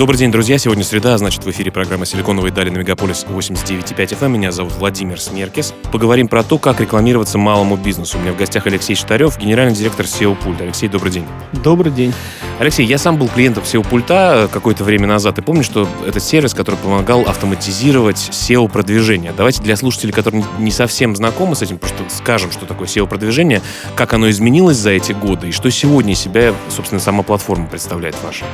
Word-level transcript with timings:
Добрый 0.00 0.16
день, 0.16 0.32
друзья. 0.32 0.56
Сегодня 0.56 0.82
среда, 0.82 1.18
значит, 1.18 1.44
в 1.44 1.50
эфире 1.50 1.70
программа 1.70 2.06
«Силиконовые 2.06 2.50
дали» 2.50 2.70
на 2.70 2.78
Мегаполис 2.78 3.26
89.5 3.28 4.18
FM. 4.18 4.30
Меня 4.30 4.50
зовут 4.50 4.72
Владимир 4.78 5.20
Смеркис. 5.20 5.74
Поговорим 5.92 6.26
про 6.26 6.42
то, 6.42 6.56
как 6.56 6.80
рекламироваться 6.80 7.36
малому 7.36 7.76
бизнесу. 7.76 8.16
У 8.16 8.22
меня 8.22 8.32
в 8.32 8.38
гостях 8.38 8.66
Алексей 8.66 8.94
Штарев, 8.94 9.36
генеральный 9.38 9.74
директор 9.74 10.06
SeoPult. 10.06 10.62
Алексей, 10.62 10.88
добрый 10.88 11.12
день. 11.12 11.26
Добрый 11.52 11.92
день. 11.92 12.14
Алексей, 12.58 12.86
я 12.86 12.96
сам 12.96 13.18
был 13.18 13.28
клиентом 13.28 13.62
SEO 13.64 13.86
Пульта 13.86 14.48
какое-то 14.50 14.84
время 14.84 15.06
назад 15.06 15.36
и 15.36 15.42
помню, 15.42 15.62
что 15.62 15.86
это 16.06 16.18
сервис, 16.18 16.54
который 16.54 16.76
помогал 16.76 17.20
автоматизировать 17.22 18.30
SEO-продвижение. 18.32 19.34
Давайте 19.36 19.60
для 19.60 19.76
слушателей, 19.76 20.14
которые 20.14 20.42
не 20.58 20.70
совсем 20.70 21.14
знакомы 21.14 21.56
с 21.56 21.60
этим, 21.60 21.76
просто 21.76 22.04
скажем, 22.08 22.50
что 22.52 22.64
такое 22.64 22.88
SEO-продвижение, 22.88 23.60
как 23.96 24.14
оно 24.14 24.30
изменилось 24.30 24.78
за 24.78 24.92
эти 24.92 25.12
годы 25.12 25.48
и 25.48 25.52
что 25.52 25.70
сегодня 25.70 26.14
себя, 26.14 26.54
собственно, 26.70 27.02
сама 27.02 27.22
платформа 27.22 27.66
представляет 27.66 28.16
ваша. 28.24 28.46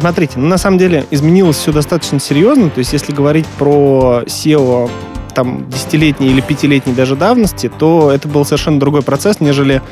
Смотрите, 0.00 0.32
ну, 0.40 0.48
на 0.48 0.63
самом 0.64 0.78
деле 0.78 1.04
изменилось 1.10 1.58
все 1.58 1.72
достаточно 1.72 2.18
серьезно. 2.18 2.70
То 2.70 2.78
есть, 2.78 2.94
если 2.94 3.12
говорить 3.12 3.46
про 3.58 4.22
SEO 4.24 4.90
там 5.34 5.68
десятилетней 5.68 6.30
или 6.30 6.40
пятилетней 6.40 6.94
даже 6.94 7.16
давности, 7.16 7.70
то 7.78 8.10
это 8.10 8.28
был 8.28 8.46
совершенно 8.46 8.80
другой 8.80 9.02
процесс, 9.02 9.40
нежели 9.40 9.82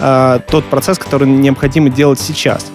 э, 0.00 0.40
тот 0.50 0.64
процесс, 0.64 0.98
который 0.98 1.28
необходимо 1.28 1.90
делать 1.90 2.18
сейчас. 2.18 2.66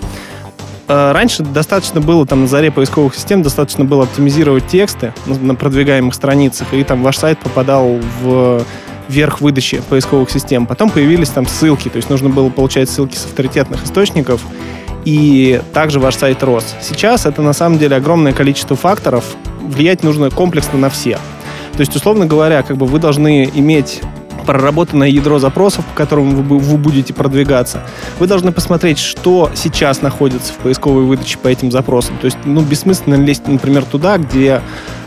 Э, 0.88 1.12
раньше 1.12 1.44
достаточно 1.44 2.00
было 2.00 2.26
там 2.26 2.44
на 2.44 2.48
заре 2.48 2.72
поисковых 2.72 3.16
систем 3.16 3.42
достаточно 3.42 3.84
было 3.84 4.04
оптимизировать 4.04 4.68
тексты 4.68 5.14
на 5.26 5.54
продвигаемых 5.54 6.14
страницах, 6.14 6.74
и 6.74 6.86
там 6.86 7.04
ваш 7.04 7.18
сайт 7.18 7.38
попадал 7.40 8.00
в 8.22 8.64
верх 9.10 9.42
выдачи 9.42 9.82
поисковых 9.90 10.32
систем. 10.32 10.66
Потом 10.66 10.90
появились 10.90 11.30
там 11.30 11.46
ссылки, 11.46 11.90
то 11.90 11.98
есть 11.98 12.10
нужно 12.10 12.30
было 12.30 12.50
получать 12.50 12.90
ссылки 12.90 13.18
с 13.18 13.26
авторитетных 13.26 13.84
источников, 13.84 14.42
и 15.06 15.62
также 15.74 16.00
ваш 16.00 16.16
сайт 16.16 16.44
рос. 16.44 16.76
Сейчас 16.82 17.26
это 17.26 17.42
на 17.42 17.54
самом 17.54 17.78
деле 17.78 17.96
огромное 17.96 18.34
количество 18.34 18.76
факторов, 18.76 19.26
влиять 19.62 20.04
нужно 20.04 20.30
комплексно 20.30 20.78
на 20.80 20.90
все. 20.90 21.18
То 21.74 21.80
есть, 21.80 21.96
условно 21.96 22.26
говоря, 22.26 22.64
как 22.64 22.78
бы 22.78 22.86
вы 22.86 23.00
должны 23.00 23.50
иметь 23.54 24.02
проработанное 24.46 25.08
ядро 25.08 25.40
запросов, 25.40 25.86
по 25.86 25.96
которым 25.96 26.36
вы, 26.44 26.78
будете 26.78 27.14
продвигаться. 27.14 27.82
Вы 28.20 28.28
должны 28.28 28.52
посмотреть, 28.52 28.98
что 28.98 29.52
сейчас 29.54 30.02
находится 30.02 30.54
в 30.54 30.58
поисковой 30.58 31.04
выдаче 31.04 31.38
по 31.38 31.48
этим 31.48 31.72
запросам. 31.72 32.18
То 32.18 32.26
есть, 32.26 32.38
ну, 32.46 32.62
бессмысленно 32.62 33.16
лезть, 33.16 33.48
например, 33.48 33.86
туда, 33.86 34.18
где 34.18 34.62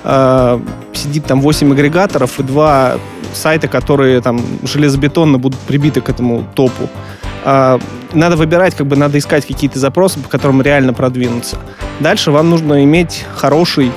э, 0.04 0.60
сидит 0.92 1.26
там 1.26 1.40
8 1.40 1.72
агрегаторов 1.72 2.38
и 2.40 2.42
два 2.42 2.94
сайта, 3.32 3.68
которые 3.68 4.20
там 4.20 4.40
железобетонно 4.62 5.38
будут 5.38 5.58
прибиты 5.60 6.00
к 6.00 6.08
этому 6.08 6.44
топу. 6.54 6.88
Э, 7.44 7.78
надо 8.12 8.36
выбирать, 8.36 8.74
как 8.74 8.86
бы 8.86 8.96
надо 8.96 9.18
искать 9.18 9.46
какие-то 9.46 9.78
запросы, 9.78 10.18
по 10.20 10.28
которым 10.28 10.62
реально 10.62 10.92
продвинуться. 10.92 11.58
Дальше 12.00 12.30
вам 12.30 12.50
нужно 12.50 12.82
иметь 12.84 13.24
хороший, 13.34 13.92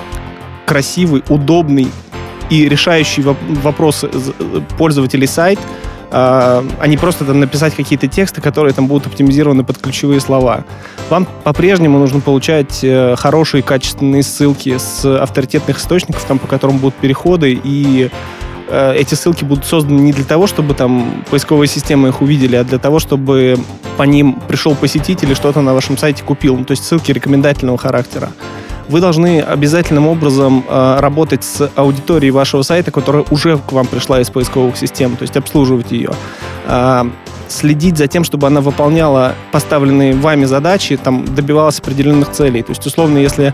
красивый, 0.65 1.23
удобный 1.29 1.87
и 2.49 2.67
решающий 2.69 3.23
вопросы 3.23 4.09
пользователей 4.77 5.27
сайт, 5.27 5.59
а 6.09 6.63
не 6.87 6.97
просто 6.97 7.25
там 7.25 7.39
написать 7.41 7.75
какие-то 7.75 8.07
тексты, 8.07 8.39
которые 8.41 8.73
там 8.73 8.87
будут 8.87 9.07
оптимизированы 9.07 9.65
под 9.65 9.77
ключевые 9.79 10.21
слова. 10.21 10.63
Вам 11.09 11.27
по-прежнему 11.43 11.99
нужно 11.99 12.21
получать 12.21 12.79
э, 12.83 13.15
хорошие 13.17 13.61
качественные 13.63 14.23
ссылки 14.23 14.77
с 14.77 15.05
авторитетных 15.05 15.79
источников, 15.79 16.23
там, 16.25 16.39
по 16.39 16.47
которым 16.47 16.77
будут 16.77 16.95
переходы, 16.95 17.59
и 17.61 18.05
э, 18.05 18.09
эти 18.69 19.15
ссылки 19.15 19.43
будут 19.43 19.65
созданы 19.65 19.99
не 19.99 20.11
для 20.11 20.25
того, 20.25 20.47
чтобы 20.47 20.73
там 20.73 21.23
поисковые 21.29 21.67
системы 21.67 22.09
их 22.09 22.21
увидели, 22.21 22.55
а 22.55 22.63
для 22.63 22.77
того, 22.77 22.99
чтобы 22.99 23.57
по 23.97 24.03
ним 24.03 24.39
пришел 24.47 24.75
посетитель 24.75 25.31
и 25.31 25.35
что-то 25.35 25.61
на 25.61 25.73
вашем 25.73 25.97
сайте 25.97 26.23
купил. 26.23 26.57
Ну, 26.57 26.65
то 26.65 26.71
есть 26.71 26.85
ссылки 26.85 27.11
рекомендательного 27.11 27.77
характера 27.77 28.31
вы 28.89 29.01
должны 29.01 29.41
обязательным 29.41 30.07
образом 30.07 30.63
э, 30.67 30.97
работать 30.99 31.43
с 31.43 31.69
аудиторией 31.75 32.31
вашего 32.31 32.61
сайта, 32.61 32.91
которая 32.91 33.25
уже 33.29 33.57
к 33.57 33.71
вам 33.71 33.85
пришла 33.85 34.21
из 34.21 34.29
поисковых 34.29 34.77
систем, 34.77 35.15
то 35.17 35.23
есть 35.23 35.35
обслуживать 35.35 35.91
ее. 35.91 36.11
Э, 36.65 37.03
следить 37.49 37.97
за 37.97 38.07
тем, 38.07 38.23
чтобы 38.23 38.47
она 38.47 38.61
выполняла 38.61 39.35
поставленные 39.51 40.13
вами 40.13 40.45
задачи, 40.45 40.97
там, 40.97 41.25
добивалась 41.25 41.79
определенных 41.79 42.31
целей. 42.31 42.61
То 42.61 42.71
есть, 42.71 42.85
условно, 42.85 43.17
если 43.17 43.47
э, 43.47 43.53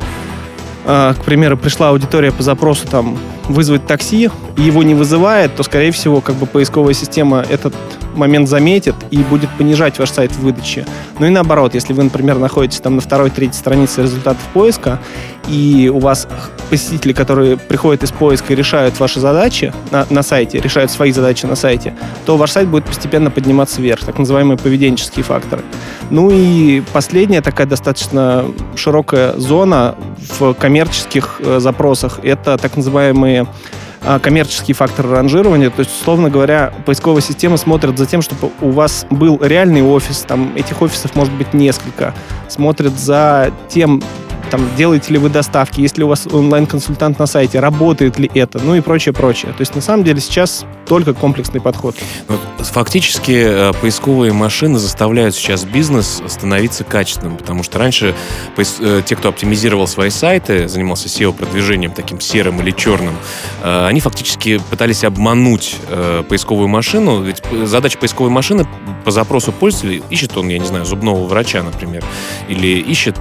к 0.86 1.18
примеру, 1.26 1.58
пришла 1.58 1.90
аудитория 1.90 2.32
по 2.32 2.44
запросу 2.44 2.88
там 2.88 3.18
вызвать 3.48 3.86
такси, 3.86 4.30
и 4.58 4.62
его 4.62 4.84
не 4.84 4.94
вызывает, 4.94 5.56
то, 5.56 5.64
скорее 5.64 5.92
всего, 5.92 6.22
как 6.22 6.36
бы 6.36 6.46
поисковая 6.46 6.94
система 6.94 7.46
этот 7.50 7.74
момент 8.16 8.48
заметит 8.48 8.96
и 9.12 9.18
будет 9.18 9.50
понижать 9.52 10.00
ваш 10.00 10.12
сайт 10.12 10.32
в 10.32 10.40
выдаче. 10.40 10.86
Ну 11.20 11.26
и 11.26 11.30
наоборот, 11.30 11.74
если 11.74 11.94
вы, 11.94 12.04
например, 12.04 12.38
находитесь 12.38 12.80
там 12.80 12.96
на 12.96 13.02
второй, 13.02 13.30
третьей 13.30 13.58
странице 13.58 14.02
результатов 14.02 14.42
поиска, 14.54 15.00
и 15.48 15.92
у 15.94 16.00
вас 16.00 16.28
посетители, 16.70 17.14
которые 17.14 17.58
приходят 17.58 18.04
из 18.04 18.12
поиска 18.12 18.54
и 18.54 18.56
решают 18.56 19.00
ваши 19.00 19.20
задачи 19.20 19.74
на, 19.92 20.06
на 20.10 20.24
сайте, 20.24 20.60
решают 20.60 20.92
свои 20.92 21.12
задачи 21.12 21.46
на 21.46 21.56
сайте, 21.56 21.94
то 22.26 22.38
ваш 22.38 22.52
сайт 22.52 22.68
будет 22.68 22.86
постепенно 22.86 23.30
подниматься 23.30 23.82
вверх, 23.82 24.02
так 24.06 24.18
называемые 24.18 24.58
поведенческие 24.58 25.24
факторы. 25.24 25.64
Ну 26.10 26.30
и 26.32 26.82
последняя 26.94 27.42
такая 27.42 27.68
достаточно 27.68 28.46
широкая 28.76 29.38
зона 29.38 29.96
в 30.40 30.54
коммерческих 30.54 31.42
э, 31.44 31.60
запросах— 31.60 32.20
это 32.24 32.58
так 32.58 32.78
называемые 32.78 33.48
коммерческий 34.22 34.74
фактор 34.74 35.08
ранжирования. 35.08 35.70
То 35.70 35.80
есть, 35.80 35.92
условно 36.02 36.30
говоря, 36.30 36.74
поисковая 36.86 37.22
система 37.22 37.58
смотрит 37.58 37.98
за 37.98 38.06
тем, 38.06 38.22
чтобы 38.22 38.52
у 38.62 38.72
вас 38.72 39.06
был 39.10 39.40
реальный 39.42 39.82
офис, 39.82 40.26
там 40.28 40.56
этих 40.56 40.82
офисов 40.82 41.16
может 41.16 41.34
быть 41.34 41.54
несколько. 41.54 42.14
Смотрит 42.50 42.98
за 43.00 43.52
тем, 43.70 44.02
там, 44.54 44.70
делаете 44.78 45.14
ли 45.14 45.18
вы 45.18 45.30
доставки, 45.30 45.82
есть 45.82 45.98
ли 45.98 46.04
у 46.04 46.08
вас 46.08 46.28
онлайн-консультант 46.28 47.18
на 47.18 47.26
сайте, 47.26 47.60
работает 47.60 48.20
ли 48.20 48.30
это, 48.36 48.60
ну 48.60 48.76
и 48.76 48.82
прочее, 48.82 49.12
прочее. 49.12 49.52
То 49.52 49.62
есть, 49.62 49.74
на 49.74 49.82
самом 49.82 50.04
деле, 50.04 50.22
сейчас 50.22 50.64
только 50.86 51.16
комплексный 51.16 51.60
подход. 51.60 51.96
Фактически 52.60 53.32
э, 53.32 53.74
поисковые 53.82 54.32
машины 54.32 54.78
заставляют 54.78 55.34
сейчас 55.34 55.66
бизнес 55.66 56.22
становиться 56.28 56.84
качественным, 56.84 57.38
потому 57.38 57.64
что 57.64 57.80
раньше 57.80 58.14
э, 58.58 59.02
те, 59.04 59.16
кто 59.16 59.30
оптимизировал 59.30 59.88
свои 59.88 60.12
сайты, 60.12 60.68
занимался 60.68 61.08
SEO-продвижением 61.08 61.92
таким 61.92 62.20
серым 62.20 62.62
или 62.62 62.70
черным, 62.70 63.16
э, 63.64 63.88
они 63.88 64.02
фактически 64.02 64.62
пытались 64.70 65.04
обмануть 65.04 65.78
поисковую 66.30 66.68
машину, 66.68 67.24
ведь 67.24 67.42
задача 67.64 67.98
поисковой 67.98 68.30
машины 68.30 68.68
по 69.04 69.12
запросу 69.12 69.52
пользователя 69.52 70.02
ищет 70.10 70.38
он, 70.38 70.50
я 70.50 70.60
не 70.60 70.66
знаю, 70.66 70.86
зубного 70.86 71.26
врача, 71.26 71.64
например, 71.64 72.04
или 72.48 72.80
ищет 72.80 73.18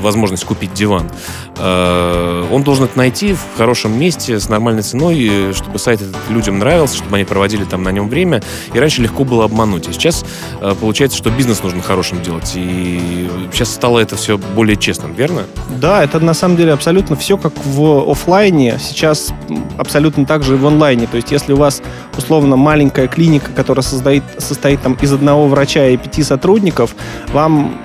возможность 0.00 0.44
купить 0.44 0.72
диван, 0.74 1.10
э, 1.56 2.48
он 2.50 2.62
должен 2.62 2.84
это 2.84 2.96
найти 2.98 3.34
в 3.34 3.56
хорошем 3.56 3.98
месте 3.98 4.38
с 4.38 4.48
нормальной 4.48 4.82
ценой, 4.82 5.52
чтобы 5.52 5.78
сайт 5.78 6.00
людям 6.28 6.58
нравился, 6.58 6.96
чтобы 6.96 7.16
они 7.16 7.24
проводили 7.24 7.64
там 7.64 7.82
на 7.82 7.90
нем 7.90 8.08
время. 8.08 8.42
И 8.72 8.78
раньше 8.78 9.02
легко 9.02 9.24
было 9.24 9.44
обмануть. 9.44 9.88
А 9.88 9.92
сейчас 9.92 10.24
э, 10.60 10.74
получается, 10.80 11.18
что 11.18 11.30
бизнес 11.30 11.62
нужно 11.62 11.82
хорошим 11.82 12.22
делать. 12.22 12.52
И 12.54 13.28
сейчас 13.52 13.72
стало 13.72 13.98
это 13.98 14.16
все 14.16 14.38
более 14.38 14.76
честным, 14.76 15.14
верно? 15.14 15.42
Да, 15.80 16.02
это 16.02 16.20
на 16.20 16.34
самом 16.34 16.56
деле 16.56 16.72
абсолютно 16.72 17.16
все 17.16 17.36
как 17.36 17.52
в 17.64 18.10
офлайне. 18.10 18.78
Сейчас 18.80 19.32
абсолютно 19.78 20.26
так 20.26 20.42
же 20.42 20.54
и 20.54 20.56
в 20.56 20.66
онлайне. 20.66 21.06
То 21.06 21.16
есть 21.16 21.30
если 21.30 21.52
у 21.52 21.56
вас 21.56 21.82
условно 22.16 22.56
маленькая 22.56 23.08
клиника, 23.08 23.50
которая 23.52 23.82
состоит, 23.82 24.22
состоит 24.38 24.82
там 24.82 24.94
из 25.00 25.12
одного 25.12 25.48
врача 25.48 25.86
и 25.88 25.96
пяти 25.96 26.22
сотрудников, 26.22 26.94
вам 27.32 27.80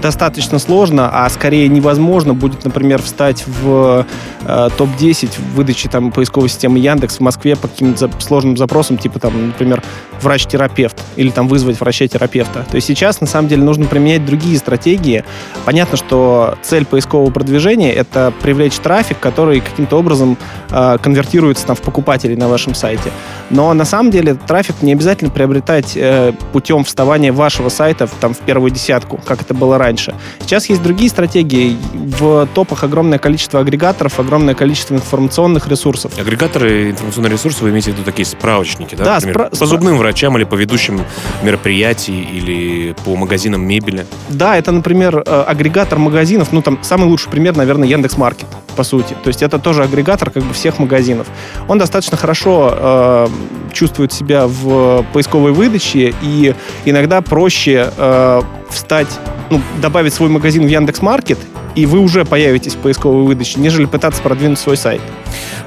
достаточно 0.00 0.58
сложно, 0.58 1.10
а 1.12 1.28
скорее 1.28 1.68
невозможно 1.68 2.34
будет, 2.34 2.64
например, 2.64 3.02
встать 3.02 3.44
в 3.46 4.06
э, 4.44 4.68
топ-10 4.76 5.30
в 5.36 5.54
выдаче 5.56 5.88
там, 5.88 6.12
поисковой 6.12 6.48
системы 6.48 6.78
Яндекс 6.78 7.16
в 7.16 7.20
Москве 7.20 7.56
по 7.56 7.68
каким-то 7.68 8.10
сложным 8.20 8.56
запросам, 8.56 8.98
типа 8.98 9.18
там, 9.18 9.48
например, 9.48 9.82
врач-терапевт 10.20 10.96
или 11.16 11.30
там 11.30 11.48
вызвать 11.48 11.80
врача-терапевта. 11.80 12.64
То 12.70 12.76
есть 12.76 12.86
сейчас 12.86 13.20
на 13.20 13.26
самом 13.26 13.48
деле 13.48 13.62
нужно 13.62 13.86
применять 13.86 14.24
другие 14.24 14.56
стратегии. 14.58 15.24
Понятно, 15.64 15.96
что 15.96 16.56
цель 16.62 16.84
поискового 16.86 17.30
продвижения— 17.30 17.92
это 17.94 18.32
привлечь 18.42 18.76
трафик, 18.76 19.18
который 19.20 19.60
каким-то 19.60 19.98
образом 19.98 20.36
э, 20.70 20.98
конвертируется 21.02 21.66
там, 21.66 21.76
в 21.76 21.82
покупателей 21.82 22.36
на 22.36 22.48
вашем 22.48 22.74
сайте. 22.74 23.10
Но 23.50 23.72
на 23.74 23.84
самом 23.84 24.10
деле 24.10 24.34
трафик 24.34 24.76
не 24.82 24.92
обязательно 24.92 25.30
приобретать 25.30 25.92
э, 25.96 26.32
путем 26.52 26.84
вставания 26.84 27.32
вашего 27.32 27.68
сайта 27.68 28.06
в, 28.06 28.12
там, 28.20 28.34
в 28.34 28.38
первую 28.38 28.70
десятку, 28.70 29.18
как 29.24 29.42
это 29.42 29.54
было 29.54 29.78
раньше 29.78 29.87
раньше. 29.88 30.14
Сейчас 30.40 30.68
есть 30.68 30.82
другие 30.82 31.08
стратегии. 31.08 31.76
В 31.94 32.46
топах 32.54 32.84
огромное 32.84 33.18
количество 33.18 33.60
агрегаторов, 33.60 34.20
огромное 34.20 34.54
количество 34.54 34.94
информационных 34.94 35.68
ресурсов. 35.68 36.12
Агрегаторы 36.18 36.90
информационные 36.90 37.32
ресурсы, 37.32 37.62
вы 37.64 37.70
имеете 37.70 37.90
в 37.90 37.94
виду 37.94 38.04
такие 38.04 38.26
справочники, 38.26 38.94
да? 38.94 39.04
Да, 39.04 39.14
например, 39.14 39.36
спра- 39.36 39.58
по 39.58 39.66
зубным 39.66 39.96
врачам 39.98 40.36
или 40.36 40.44
по 40.44 40.56
ведущим 40.56 41.00
мероприятий 41.42 42.20
или 42.38 42.94
по 43.04 43.16
магазинам 43.16 43.62
мебели. 43.62 44.04
Да, 44.28 44.56
это, 44.56 44.72
например, 44.72 45.22
э, 45.24 45.44
агрегатор 45.46 45.98
магазинов. 45.98 46.48
Ну, 46.52 46.60
там 46.62 46.78
самый 46.82 47.08
лучший 47.08 47.30
пример, 47.30 47.56
наверное, 47.56 47.88
Яндекс.Маркет, 47.88 48.46
по 48.76 48.84
сути. 48.84 49.16
То 49.24 49.28
есть 49.28 49.42
это 49.42 49.58
тоже 49.58 49.84
агрегатор 49.84 50.30
как 50.30 50.42
бы 50.42 50.52
всех 50.52 50.78
магазинов. 50.78 51.26
Он 51.68 51.78
достаточно 51.78 52.16
хорошо 52.16 52.74
э, 52.76 53.28
чувствует 53.72 54.12
себя 54.12 54.46
в 54.46 55.04
поисковой 55.12 55.52
выдаче, 55.52 56.14
и 56.22 56.54
иногда 56.84 57.20
проще 57.22 57.90
э, 57.96 58.42
встать, 58.70 59.08
ну, 59.50 59.60
добавить 59.80 60.14
свой 60.14 60.28
магазин 60.28 60.64
в 60.64 60.68
Яндекс.Маркет, 60.68 61.38
и 61.74 61.86
вы 61.86 62.00
уже 62.00 62.24
появитесь 62.24 62.74
в 62.74 62.78
поисковой 62.78 63.24
выдаче, 63.24 63.60
нежели 63.60 63.84
пытаться 63.84 64.20
продвинуть 64.22 64.58
свой 64.58 64.76
сайт. 64.76 65.00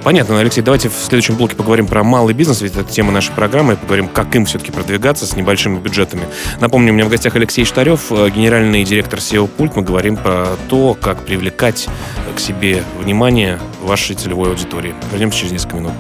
Понятно, 0.04 0.40
Алексей, 0.40 0.62
давайте 0.62 0.90
в 0.90 0.94
следующем 0.94 1.36
блоке 1.36 1.56
поговорим 1.56 1.88
про 1.88 2.04
малый 2.04 2.34
бизнес, 2.34 2.62
ведь 2.62 2.76
это 2.76 2.84
тема 2.84 3.12
нашей 3.12 3.32
программы, 3.34 3.74
и 3.74 3.76
поговорим, 3.76 4.08
как 4.08 4.36
им 4.36 4.46
все-таки 4.46 4.72
продвигаться 4.72 5.26
с 5.26 5.36
небольшими 5.36 5.78
бюджетами. 5.78 6.24
Напомню, 6.60 6.92
у 6.92 6.96
меня 6.96 7.06
в 7.06 7.10
гостях 7.10 7.36
Алексей 7.36 7.66
Штарев, 7.66 8.12
э, 8.12 8.30
генеральный 8.30 8.84
директор 8.84 9.20
SEO 9.20 9.48
Пульт. 9.48 9.76
Мы 9.76 9.84
говорим 9.84 10.18
про 10.18 10.48
то, 10.70 10.98
как 11.00 11.24
привлекать 11.24 11.88
к 12.36 12.40
себе 12.40 12.84
внимание 13.00 13.60
вашей 13.82 14.16
целевой 14.16 14.50
аудитории. 14.50 14.96
Вернемся 15.12 15.40
через 15.40 15.52
несколько 15.52 15.76
минут. 15.78 15.94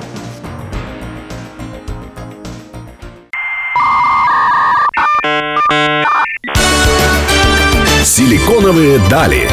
Силиконовые 8.21 8.99
дали. 9.09 9.49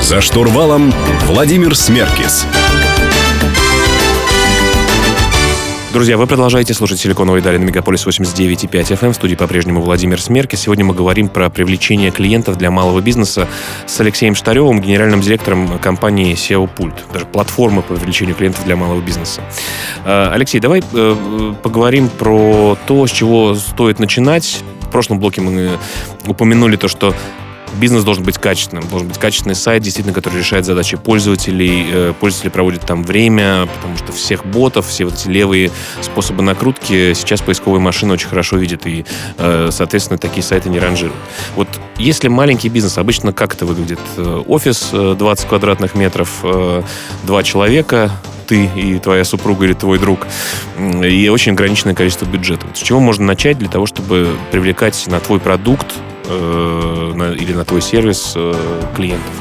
За 0.00 0.22
штурвалом 0.22 0.90
Владимир 1.26 1.76
Смеркис. 1.76 2.46
Друзья, 5.92 6.16
вы 6.16 6.26
продолжаете 6.26 6.72
слушать 6.72 6.98
«Силиконовые 6.98 7.42
дали» 7.42 7.58
на 7.58 7.64
Мегаполис 7.64 8.06
89.5 8.06 8.70
FM. 8.70 9.12
В 9.12 9.14
студии 9.16 9.34
по-прежнему 9.34 9.82
Владимир 9.82 10.18
Смерки. 10.18 10.56
Сегодня 10.56 10.82
мы 10.86 10.94
говорим 10.94 11.28
про 11.28 11.50
привлечение 11.50 12.10
клиентов 12.10 12.56
для 12.56 12.70
малого 12.70 13.02
бизнеса 13.02 13.48
с 13.84 14.00
Алексеем 14.00 14.34
Штаревым, 14.34 14.80
генеральным 14.80 15.20
директором 15.20 15.78
компании 15.78 16.32
SEO 16.32 16.70
Пульт, 16.74 16.94
даже 17.12 17.26
платформы 17.26 17.82
по 17.82 17.92
привлечению 17.92 18.34
клиентов 18.34 18.64
для 18.64 18.76
малого 18.76 19.02
бизнеса. 19.02 19.42
Э, 20.06 20.30
Алексей, 20.32 20.58
давай 20.58 20.82
э, 20.90 21.54
поговорим 21.62 22.08
про 22.08 22.78
то, 22.86 23.06
с 23.06 23.10
чего 23.10 23.54
стоит 23.54 23.98
начинать. 23.98 24.62
В 24.80 24.88
прошлом 24.88 25.18
блоке 25.18 25.42
мы 25.42 25.72
упомянули 26.26 26.76
то, 26.76 26.88
что 26.88 27.14
бизнес 27.76 28.04
должен 28.04 28.24
быть 28.24 28.38
качественным. 28.38 28.88
Должен 28.88 29.08
быть 29.08 29.18
качественный 29.18 29.54
сайт, 29.54 29.82
действительно, 29.82 30.14
который 30.14 30.38
решает 30.38 30.64
задачи 30.64 30.96
пользователей. 30.96 31.86
Э, 31.90 32.12
Пользователи 32.18 32.50
проводят 32.50 32.86
там 32.86 33.04
время, 33.04 33.66
потому 33.66 33.96
что 33.96 34.12
всех 34.12 34.44
ботов, 34.46 34.86
все 34.86 35.04
вот 35.04 35.14
эти 35.14 35.28
левые 35.28 35.70
способы 36.00 36.42
накрутки 36.42 37.12
сейчас 37.14 37.40
поисковые 37.40 37.80
машины 37.80 38.14
очень 38.14 38.28
хорошо 38.28 38.56
видят, 38.56 38.86
и, 38.86 39.04
э, 39.38 39.68
соответственно, 39.70 40.18
такие 40.18 40.42
сайты 40.42 40.68
не 40.68 40.78
ранжируют. 40.78 41.20
Вот 41.54 41.68
если 41.98 42.28
маленький 42.28 42.68
бизнес, 42.68 42.98
обычно 42.98 43.32
как 43.32 43.54
это 43.54 43.66
выглядит? 43.66 44.00
Э, 44.16 44.42
Офис 44.46 44.90
э, 44.92 45.14
20 45.18 45.48
квадратных 45.48 45.94
метров, 45.94 46.44
два 47.24 47.42
человека, 47.42 48.10
ты 48.46 48.66
и 48.66 48.98
твоя 48.98 49.24
супруга 49.24 49.64
или 49.64 49.72
твой 49.72 49.98
друг, 49.98 50.26
и 50.78 51.28
очень 51.28 51.52
ограниченное 51.52 51.94
количество 51.94 52.26
бюджета. 52.26 52.66
Вот 52.66 52.76
С 52.76 52.80
чего 52.80 53.00
можно 53.00 53.24
начать 53.24 53.58
для 53.58 53.68
того, 53.68 53.86
чтобы 53.86 54.36
привлекать 54.50 55.06
на 55.08 55.20
твой 55.20 55.40
продукт 55.40 55.86
э, 56.28 57.12
на- 57.14 57.32
или 57.32 57.52
на 57.52 57.64
твой 57.64 57.82
сервис 57.82 58.32
э, 58.36 58.52
клиентов? 58.94 59.32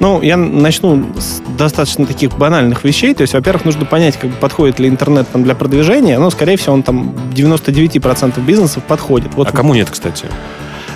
Ну, 0.00 0.20
я 0.20 0.36
начну 0.36 1.02
с 1.18 1.40
достаточно 1.56 2.04
таких 2.04 2.36
банальных 2.36 2.84
вещей. 2.84 3.14
То 3.14 3.22
есть, 3.22 3.32
во-первых, 3.32 3.64
нужно 3.64 3.86
понять, 3.86 4.18
как 4.18 4.30
подходит 4.34 4.78
ли 4.78 4.88
интернет 4.88 5.26
там, 5.32 5.44
для 5.44 5.54
продвижения. 5.54 6.18
Ну, 6.18 6.30
скорее 6.30 6.56
всего, 6.56 6.74
он 6.74 6.82
там 6.82 7.14
99% 7.34 8.40
бизнесов 8.44 8.82
подходит. 8.84 9.34
Вот 9.34 9.48
а 9.48 9.52
кому 9.52 9.74
нет, 9.74 9.88
кстати? 9.90 10.26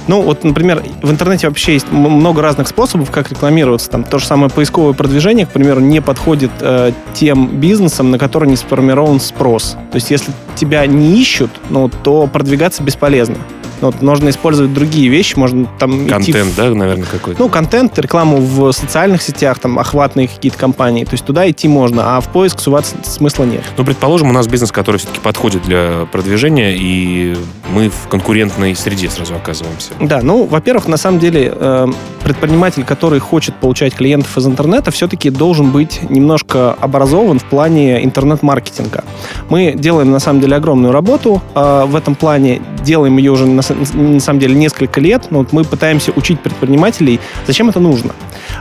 Ну, 0.08 0.22
вот, 0.22 0.42
например, 0.42 0.82
в 1.02 1.10
интернете 1.10 1.48
вообще 1.48 1.74
есть 1.74 1.92
много 1.92 2.40
разных 2.40 2.66
способов, 2.66 3.10
как 3.10 3.30
рекламироваться. 3.30 3.90
Там 3.90 4.04
то 4.04 4.18
же 4.18 4.26
самое 4.26 4.50
поисковое 4.50 4.94
продвижение, 4.94 5.44
к 5.44 5.50
примеру, 5.50 5.80
не 5.80 6.00
подходит 6.00 6.50
э, 6.60 6.92
тем 7.12 7.60
бизнесам, 7.60 8.10
на 8.10 8.18
которые 8.18 8.48
не 8.50 8.56
сформирован 8.56 9.20
спрос. 9.20 9.76
То 9.90 9.96
есть, 9.96 10.10
если 10.10 10.32
тебя 10.58 10.86
не 10.86 11.20
ищут, 11.20 11.50
ну, 11.70 11.88
то 12.02 12.26
продвигаться 12.26 12.82
бесполезно. 12.82 13.36
Ну, 13.80 13.92
вот, 13.92 14.02
нужно 14.02 14.30
использовать 14.30 14.74
другие 14.74 15.08
вещи, 15.08 15.36
можно 15.36 15.68
там 15.78 16.00
идти 16.02 16.08
в- 16.08 16.10
Контент, 16.10 16.54
да, 16.56 16.74
наверное, 16.74 17.06
какой-то? 17.06 17.40
ну, 17.40 17.48
контент, 17.48 17.96
рекламу 17.96 18.38
в 18.38 18.72
социальных 18.72 19.22
сетях, 19.22 19.60
там, 19.60 19.78
охватные 19.78 20.26
какие-то 20.26 20.58
компании. 20.58 21.04
То 21.04 21.12
есть 21.12 21.24
туда 21.24 21.48
идти 21.48 21.68
можно, 21.68 22.16
а 22.16 22.20
в 22.20 22.26
поиск 22.32 22.58
суваться 22.58 22.96
смысла 23.04 23.44
нет. 23.44 23.62
Ну, 23.76 23.84
предположим, 23.84 24.30
у 24.30 24.32
нас 24.32 24.48
бизнес, 24.48 24.72
который 24.72 24.96
все-таки 24.96 25.20
подходит 25.20 25.62
для 25.62 26.08
продвижения, 26.10 26.74
и 26.76 27.36
мы 27.72 27.88
в 27.88 28.08
конкурентной 28.08 28.74
среде 28.74 29.08
сразу 29.10 29.36
оказываемся. 29.36 29.92
Да, 30.00 30.22
ну, 30.22 30.44
во-первых, 30.46 30.88
на 30.88 30.96
самом 30.96 31.20
деле 31.20 31.52
э, 31.54 31.86
предприниматель, 32.18 32.84
который 32.84 33.18
хочет 33.20 33.54
получать 33.56 33.94
клиентов 33.94 34.36
из 34.36 34.46
интернета, 34.46 34.90
все-таки 34.90 35.30
должен 35.30 35.70
быть 35.70 36.00
немножко 36.10 36.72
образован 36.72 37.38
в 37.38 37.44
плане 37.44 38.04
интернет-маркетинга. 38.04 39.04
Мы 39.48 39.74
делаем, 39.74 40.10
на 40.10 40.18
самом 40.18 40.40
деле, 40.40 40.56
огромную 40.56 40.92
работу 40.92 41.42
э, 41.54 41.84
в 41.86 41.96
этом 41.96 42.14
плане, 42.14 42.60
делаем 42.82 43.16
ее 43.16 43.32
уже, 43.32 43.46
на, 43.46 43.62
на 43.94 44.20
самом 44.20 44.40
деле, 44.40 44.54
несколько 44.54 45.00
лет, 45.00 45.26
но 45.30 45.38
вот 45.38 45.52
мы 45.52 45.64
пытаемся 45.64 46.12
учить 46.14 46.40
предпринимателей, 46.40 47.20
зачем 47.46 47.68
это 47.68 47.80
нужно. 47.80 48.12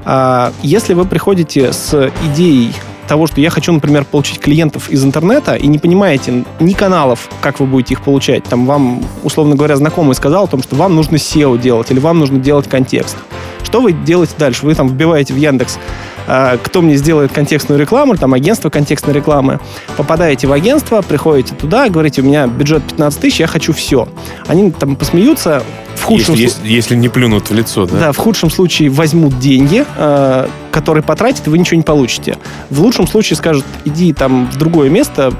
А, 0.05 0.51
Если 0.61 0.93
вы 0.93 1.05
приходите 1.05 1.73
с 1.73 2.11
идеей 2.31 2.73
того, 3.07 3.27
что 3.27 3.41
я 3.41 3.49
хочу, 3.49 3.71
например, 3.71 4.05
получить 4.05 4.39
клиентов 4.39 4.89
из 4.89 5.03
интернета, 5.03 5.55
и 5.55 5.67
не 5.67 5.79
понимаете 5.79 6.45
ни 6.59 6.73
каналов, 6.73 7.29
как 7.41 7.59
вы 7.59 7.65
будете 7.65 7.93
их 7.93 8.01
получать, 8.01 8.43
там 8.43 8.65
вам, 8.65 9.03
условно 9.23 9.55
говоря, 9.55 9.75
знакомый 9.75 10.15
сказал 10.15 10.45
о 10.45 10.47
том, 10.47 10.61
что 10.61 10.75
вам 10.75 10.95
нужно 10.95 11.15
SEO 11.15 11.59
делать, 11.59 11.91
или 11.91 11.99
вам 11.99 12.19
нужно 12.19 12.39
делать 12.39 12.67
контекст. 12.67 13.17
Что 13.63 13.81
вы 13.81 13.91
делаете 13.91 14.33
дальше? 14.37 14.65
Вы 14.65 14.75
там 14.75 14.87
вбиваете 14.87 15.33
в 15.33 15.37
Яндекс, 15.37 15.79
кто 16.27 16.81
мне 16.81 16.95
сделает 16.97 17.31
контекстную 17.31 17.79
рекламу, 17.79 18.15
там 18.17 18.33
агентство 18.33 18.69
контекстной 18.69 19.13
рекламы, 19.13 19.59
попадаете 19.95 20.47
в 20.47 20.51
агентство, 20.51 21.01
приходите 21.01 21.55
туда, 21.55 21.87
говорите, 21.89 22.21
у 22.21 22.25
меня 22.25 22.47
бюджет 22.47 22.83
15 22.83 23.19
тысяч, 23.19 23.39
я 23.39 23.47
хочу 23.47 23.73
все. 23.73 24.07
Они 24.47 24.71
там 24.71 24.95
посмеются, 24.95 25.63
в 25.95 26.03
худшем 26.03 26.35
Если, 26.35 26.47
случае... 26.47 26.75
если, 26.75 26.75
если 26.75 26.95
не 26.95 27.09
плюнут 27.09 27.49
в 27.49 27.53
лицо, 27.53 27.85
да? 27.85 27.99
Да, 27.99 28.11
в 28.11 28.17
худшем 28.17 28.49
случае 28.49 28.89
возьмут 28.89 29.39
деньги, 29.39 29.83
э, 29.97 30.47
которые 30.71 31.03
потратят, 31.03 31.47
и 31.47 31.49
вы 31.49 31.57
ничего 31.57 31.77
не 31.77 31.83
получите. 31.83 32.37
В 32.69 32.81
лучшем 32.81 33.07
случае 33.07 33.37
скажут, 33.37 33.65
иди 33.83 34.13
там 34.13 34.49
в 34.51 34.57
другое 34.57 34.89
место, 34.89 35.33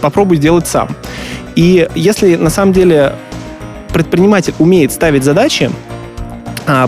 попробуй 0.00 0.36
сделать 0.36 0.66
сам. 0.66 0.88
И 1.56 1.88
если 1.94 2.36
на 2.36 2.50
самом 2.50 2.72
деле 2.72 3.14
предприниматель 3.92 4.54
умеет 4.58 4.92
ставить 4.92 5.24
задачи, 5.24 5.70
а, 5.70 5.87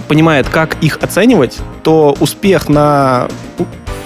понимает, 0.08 0.48
как 0.48 0.76
их 0.82 0.98
оценивать, 1.02 1.58
то 1.82 2.16
успех 2.20 2.68
на 2.68 3.28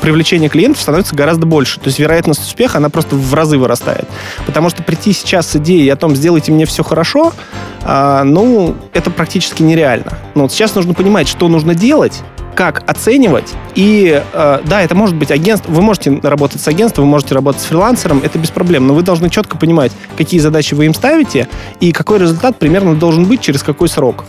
привлечение 0.00 0.50
клиентов 0.50 0.82
становится 0.82 1.16
гораздо 1.16 1.46
больше. 1.46 1.80
То 1.80 1.86
есть 1.86 1.98
вероятность 1.98 2.42
успеха, 2.42 2.76
она 2.76 2.90
просто 2.90 3.16
в 3.16 3.32
разы 3.32 3.56
вырастает. 3.56 4.06
Потому 4.44 4.68
что 4.68 4.82
прийти 4.82 5.14
сейчас 5.14 5.48
с 5.48 5.56
идеей 5.56 5.88
о 5.88 5.96
том, 5.96 6.14
сделайте 6.14 6.52
мне 6.52 6.66
все 6.66 6.84
хорошо, 6.84 7.32
а, 7.82 8.22
ну, 8.22 8.76
это 8.92 9.10
практически 9.10 9.62
нереально. 9.62 10.18
Но 10.34 10.42
вот 10.42 10.52
сейчас 10.52 10.74
нужно 10.74 10.92
понимать, 10.92 11.26
что 11.26 11.48
нужно 11.48 11.74
делать, 11.74 12.22
как 12.54 12.88
оценивать. 12.88 13.52
И 13.74 14.22
э, 14.32 14.60
да, 14.64 14.82
это 14.82 14.94
может 14.94 15.16
быть 15.16 15.30
агентство. 15.30 15.72
Вы 15.72 15.82
можете 15.82 16.20
работать 16.22 16.60
с 16.60 16.68
агентством, 16.68 17.06
вы 17.06 17.10
можете 17.10 17.34
работать 17.34 17.62
с 17.62 17.64
фрилансером, 17.64 18.20
это 18.22 18.38
без 18.38 18.50
проблем. 18.50 18.86
Но 18.86 18.94
вы 18.94 19.02
должны 19.02 19.28
четко 19.30 19.56
понимать, 19.56 19.90
какие 20.16 20.38
задачи 20.38 20.74
вы 20.74 20.86
им 20.86 20.94
ставите 20.94 21.48
и 21.80 21.92
какой 21.92 22.18
результат 22.18 22.58
примерно 22.58 22.94
должен 22.94 23.24
быть 23.24 23.40
через 23.40 23.62
какой 23.62 23.88
срок. 23.88 24.24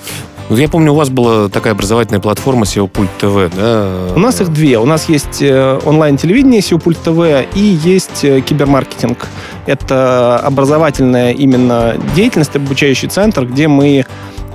Я 0.50 0.70
помню, 0.70 0.92
у 0.92 0.96
вас 0.96 1.10
была 1.10 1.50
такая 1.50 1.74
образовательная 1.74 2.20
платформа 2.20 2.66
SEO 2.66 2.88
Пульт 2.88 3.10
ТВ, 3.18 3.56
да? 3.56 4.14
У 4.16 4.20
нас 4.20 4.42
их 4.42 4.54
две. 4.54 4.78
У 4.78 4.86
нас 4.86 5.10
есть 5.10 5.42
э, 5.42 5.80
онлайн-телевидение 5.84 6.62
SEO 6.62 6.80
Пульт 6.80 7.00
ТВ 7.00 7.48
и 7.56 7.60
есть 7.60 8.24
э, 8.24 8.42
кибермаркетинг. 8.42 9.28
Это 9.66 10.38
образовательная 10.38 11.32
именно 11.32 11.96
деятельность, 12.16 12.56
обучающий 12.56 13.10
центр, 13.10 13.46
где 13.46 13.68
мы 13.68 14.06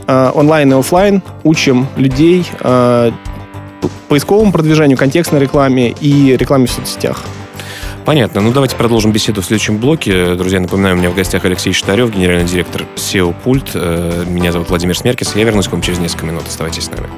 э, 0.07 0.31
онлайн 0.33 0.73
и 0.73 0.79
офлайн 0.79 1.23
учим 1.43 1.89
людей 1.97 2.47
поисковому 4.09 4.53
продвижению, 4.53 4.99
контекстной 4.99 5.41
рекламе 5.41 5.95
и 6.01 6.37
рекламе 6.37 6.67
в 6.67 6.71
соцсетях. 6.71 7.23
Понятно. 8.05 8.41
Ну, 8.41 8.51
давайте 8.53 8.77
продолжим 8.77 9.13
беседу 9.13 9.41
в 9.43 9.45
следующем 9.45 9.79
блоке. 9.79 10.35
Друзья, 10.35 10.59
напоминаю, 10.61 10.97
у 10.97 10.99
меня 10.99 11.11
в 11.11 11.15
гостях 11.15 11.45
Алексей 11.45 11.73
Штарев, 11.73 12.11
генеральный 12.11 12.47
директор 12.49 12.85
SEO 12.97 13.35
Пульт. 13.45 13.71
Э, 13.75 14.25
Меня 14.27 14.53
зовут 14.53 14.69
Владимир 14.71 14.97
Смеркис. 14.97 15.35
Я 15.37 15.45
вернусь 15.45 15.69
к 15.69 15.73
вам 15.73 15.83
через 15.83 15.99
несколько 15.99 16.27
минут. 16.27 16.45
Оставайтесь 16.49 16.85
с 16.85 16.91
нами. 16.91 17.09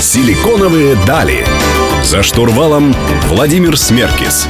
Силиконовые 0.00 0.96
дали. 1.06 1.44
За 2.04 2.22
штурвалом 2.22 2.94
Владимир 3.28 3.76
Смеркис. 3.78 4.48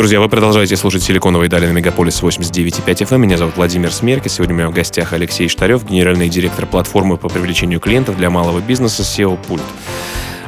Друзья, 0.00 0.18
вы 0.18 0.30
продолжаете 0.30 0.78
слушать 0.78 1.02
«Силиконовые 1.02 1.50
дали» 1.50 1.66
на 1.66 1.72
Мегаполис 1.72 2.22
89.5 2.22 2.86
FM. 2.86 3.18
Меня 3.18 3.36
зовут 3.36 3.58
Владимир 3.58 3.92
Смерки. 3.92 4.28
Сегодня 4.28 4.54
у 4.54 4.56
меня 4.56 4.70
в 4.70 4.72
гостях 4.72 5.12
Алексей 5.12 5.46
Штарев, 5.46 5.84
генеральный 5.84 6.30
директор 6.30 6.64
платформы 6.64 7.18
по 7.18 7.28
привлечению 7.28 7.80
клиентов 7.80 8.16
для 8.16 8.30
малого 8.30 8.60
бизнеса 8.60 9.02
SEO 9.02 9.38
Пульт. 9.46 9.62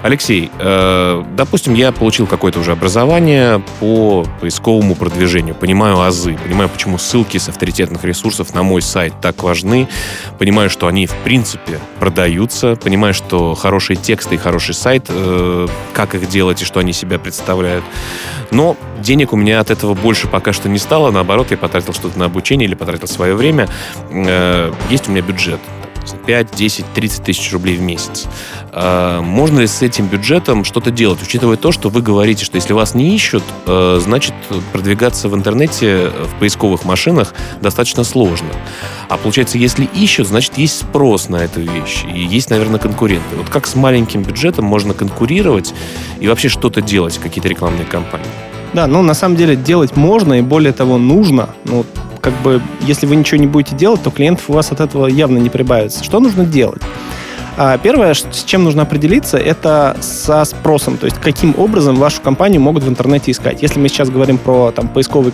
Алексей, 0.03 0.51
э, 0.59 1.25
допустим, 1.37 1.75
я 1.75 1.93
получил 1.93 2.27
какое-то 2.27 2.59
уже 2.59 2.73
образование 2.73 3.63
по 3.79 4.27
поисковому 4.41 4.97
продвижению, 4.97 5.55
понимаю 5.55 6.01
азы, 6.01 6.37
понимаю, 6.43 6.69
почему 6.69 6.99
ссылки 6.99 7.39
с 7.39 7.49
авторитетных 7.49 8.03
ресурсов 8.05 8.53
на 8.53 8.65
мой 8.65 8.83
сайт 8.83 9.15
так 9.23 9.45
важны, 9.45 9.89
понимаю, 10.39 10.71
что 10.71 10.89
они 10.89 11.07
в 11.07 11.15
принципе 11.19 11.79
продаются, 12.01 12.75
понимаю, 12.75 13.15
что 13.15 13.55
хорошие 13.55 13.97
тексты 13.97 14.35
и 14.35 14.39
хороший 14.39 14.75
сайт, 14.75 15.07
э, 15.09 15.69
как 15.93 16.17
их 16.17 16.29
делать 16.29 16.63
и 16.63 16.65
что 16.65 16.81
они 16.81 16.93
себя 16.93 17.21
представляют. 17.21 17.85
Но 18.51 18.77
денег 18.99 19.33
у 19.33 19.37
меня 19.37 19.61
от 19.61 19.71
этого 19.71 19.95
больше 19.95 20.27
пока 20.27 20.53
что 20.53 20.69
не 20.69 20.79
стало, 20.79 21.13
наоборот, 21.13 21.53
я 21.53 21.57
потратил 21.57 21.93
что-то 21.93 22.19
на 22.19 22.25
обучение 22.25 22.67
или 22.67 22.75
потратил 22.75 23.07
свое 23.07 23.37
время. 23.37 23.69
Э, 24.11 24.73
есть 24.91 25.09
у 25.09 25.13
меня 25.13 25.23
бюджет. 25.23 25.61
5, 26.27 26.55
10, 26.55 26.85
30 26.95 27.25
тысяч 27.25 27.53
рублей 27.53 27.77
в 27.77 27.81
месяц. 27.81 28.27
А, 28.71 29.21
можно 29.21 29.61
ли 29.61 29.67
с 29.67 29.83
этим 29.83 30.07
бюджетом 30.07 30.65
что-то 30.65 30.91
делать, 30.91 31.23
учитывая 31.23 31.57
то, 31.57 31.73
что 31.73 31.89
вы 31.89 32.03
говорите, 32.03 32.45
что 32.45 32.57
если 32.57 32.73
вас 32.73 32.95
не 32.95 33.15
ищут, 33.15 33.43
э, 33.67 34.01
значит, 34.03 34.35
продвигаться 34.73 35.29
в 35.29 35.35
интернете 35.35 36.11
в 36.11 36.39
поисковых 36.39 36.85
машинах 36.85 37.35
достаточно 37.61 38.05
сложно. 38.05 38.49
А 39.09 39.17
получается, 39.17 39.59
если 39.59 39.85
ищут, 39.85 40.29
значит, 40.29 40.59
есть 40.59 40.81
спрос 40.81 41.29
на 41.29 41.37
эту 41.37 41.61
вещь. 41.61 42.05
И 42.13 42.21
есть, 42.21 42.51
наверное, 42.51 42.81
конкуренты. 42.81 43.37
Вот 43.37 43.49
как 43.49 43.67
с 43.67 43.75
маленьким 43.75 44.23
бюджетом 44.23 44.65
можно 44.65 44.95
конкурировать 44.95 45.75
и 46.21 46.29
вообще 46.29 46.49
что-то 46.49 46.81
делать, 46.81 47.19
какие-то 47.19 47.49
рекламные 47.49 47.85
кампании? 47.85 48.27
Да, 48.73 48.87
ну 48.87 49.03
на 49.03 49.15
самом 49.15 49.37
деле 49.37 49.55
делать 49.55 49.97
можно 49.97 50.35
и 50.35 50.41
более 50.41 50.73
того 50.73 50.97
нужно. 50.97 51.51
Ну, 51.65 51.85
как 52.23 52.33
бы, 52.43 52.63
если 52.81 53.05
вы 53.05 53.17
ничего 53.17 53.39
не 53.39 53.49
будете 53.49 53.77
делать, 53.77 54.03
то 54.03 54.11
клиентов 54.11 54.49
у 54.49 54.53
вас 54.53 54.71
от 54.71 54.81
этого 54.81 55.09
явно 55.09 55.39
не 55.39 55.51
прибавится. 55.51 56.05
Что 56.05 56.21
нужно 56.21 56.45
делать? 56.45 56.81
А, 57.57 57.77
первое, 57.77 58.15
с 58.15 58.45
чем 58.45 58.65
нужно 58.65 58.83
определиться, 58.83 59.37
это 59.37 59.97
со 60.01 60.45
спросом, 60.45 60.97
то 60.97 61.05
есть 61.07 61.19
каким 61.21 61.55
образом 61.59 61.97
вашу 61.97 62.23
компанию 62.23 62.61
могут 62.61 62.83
в 62.83 62.89
интернете 62.89 63.31
искать. 63.31 63.63
Если 63.63 63.79
мы 63.79 63.89
сейчас 63.89 64.09
говорим 64.09 64.39
про 64.39 64.71
там, 64.71 64.89
поисковый, 64.89 65.33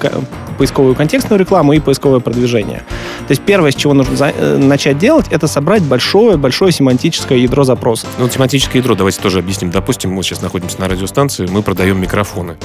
поисковую 0.58 0.96
контекстную 0.96 1.38
рекламу 1.38 1.74
и 1.74 1.80
поисковое 1.80 2.20
продвижение. 2.20 2.82
То 3.28 3.32
есть 3.32 3.42
первое, 3.42 3.70
с 3.70 3.74
чего 3.74 3.94
нужно 3.94 4.16
за, 4.16 4.32
э, 4.36 4.56
начать 4.56 4.98
делать, 4.98 5.26
это 5.30 5.46
собрать 5.46 5.82
большое-большое 5.82 6.72
семантическое 6.72 7.38
ядро 7.38 7.62
запросов. 7.62 8.08
Ну, 8.18 8.28
семантическое 8.28 8.82
ядро, 8.82 8.96
давайте 8.96 9.20
тоже 9.20 9.38
объясним. 9.38 9.70
Допустим, 9.70 10.12
мы 10.12 10.22
сейчас 10.22 10.42
находимся 10.42 10.80
на 10.80 10.88
радиостанции, 10.88 11.46
мы 11.46 11.62
продаем 11.62 12.00
микрофоны. 12.00 12.56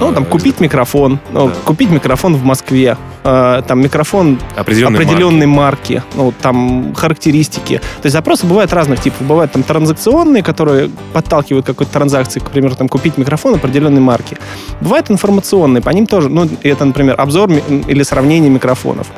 Ну, 0.00 0.12
там, 0.12 0.24
купить 0.24 0.60
микрофон, 0.60 1.20
ну, 1.32 1.48
да. 1.48 1.54
купить 1.64 1.90
микрофон 1.90 2.34
в 2.34 2.44
Москве, 2.44 2.96
э, 3.24 3.62
там, 3.66 3.80
микрофон 3.80 4.38
определенной, 4.56 5.00
определенной 5.00 5.46
марки. 5.46 5.94
марки, 5.94 6.02
ну, 6.16 6.32
там, 6.40 6.94
характеристики. 6.94 7.78
То 7.78 8.06
есть 8.06 8.12
запросы 8.12 8.46
бывают 8.46 8.71
разных 8.72 9.00
типов. 9.00 9.22
Бывают 9.26 9.52
там 9.52 9.62
транзакционные, 9.62 10.42
которые 10.42 10.90
подталкивают 11.12 11.66
какой-то 11.66 11.92
транзакции, 11.92 12.40
к 12.40 12.50
примеру, 12.50 12.74
там, 12.74 12.88
купить 12.88 13.18
микрофон 13.18 13.54
определенной 13.54 14.00
марки. 14.00 14.36
Бывают 14.80 15.10
информационные, 15.10 15.82
по 15.82 15.90
ним 15.90 16.06
тоже, 16.06 16.28
ну, 16.28 16.48
это, 16.62 16.84
например, 16.84 17.20
обзор 17.20 17.50
или 17.50 18.02
сравнение 18.02 18.50
микрофонов. 18.50 19.08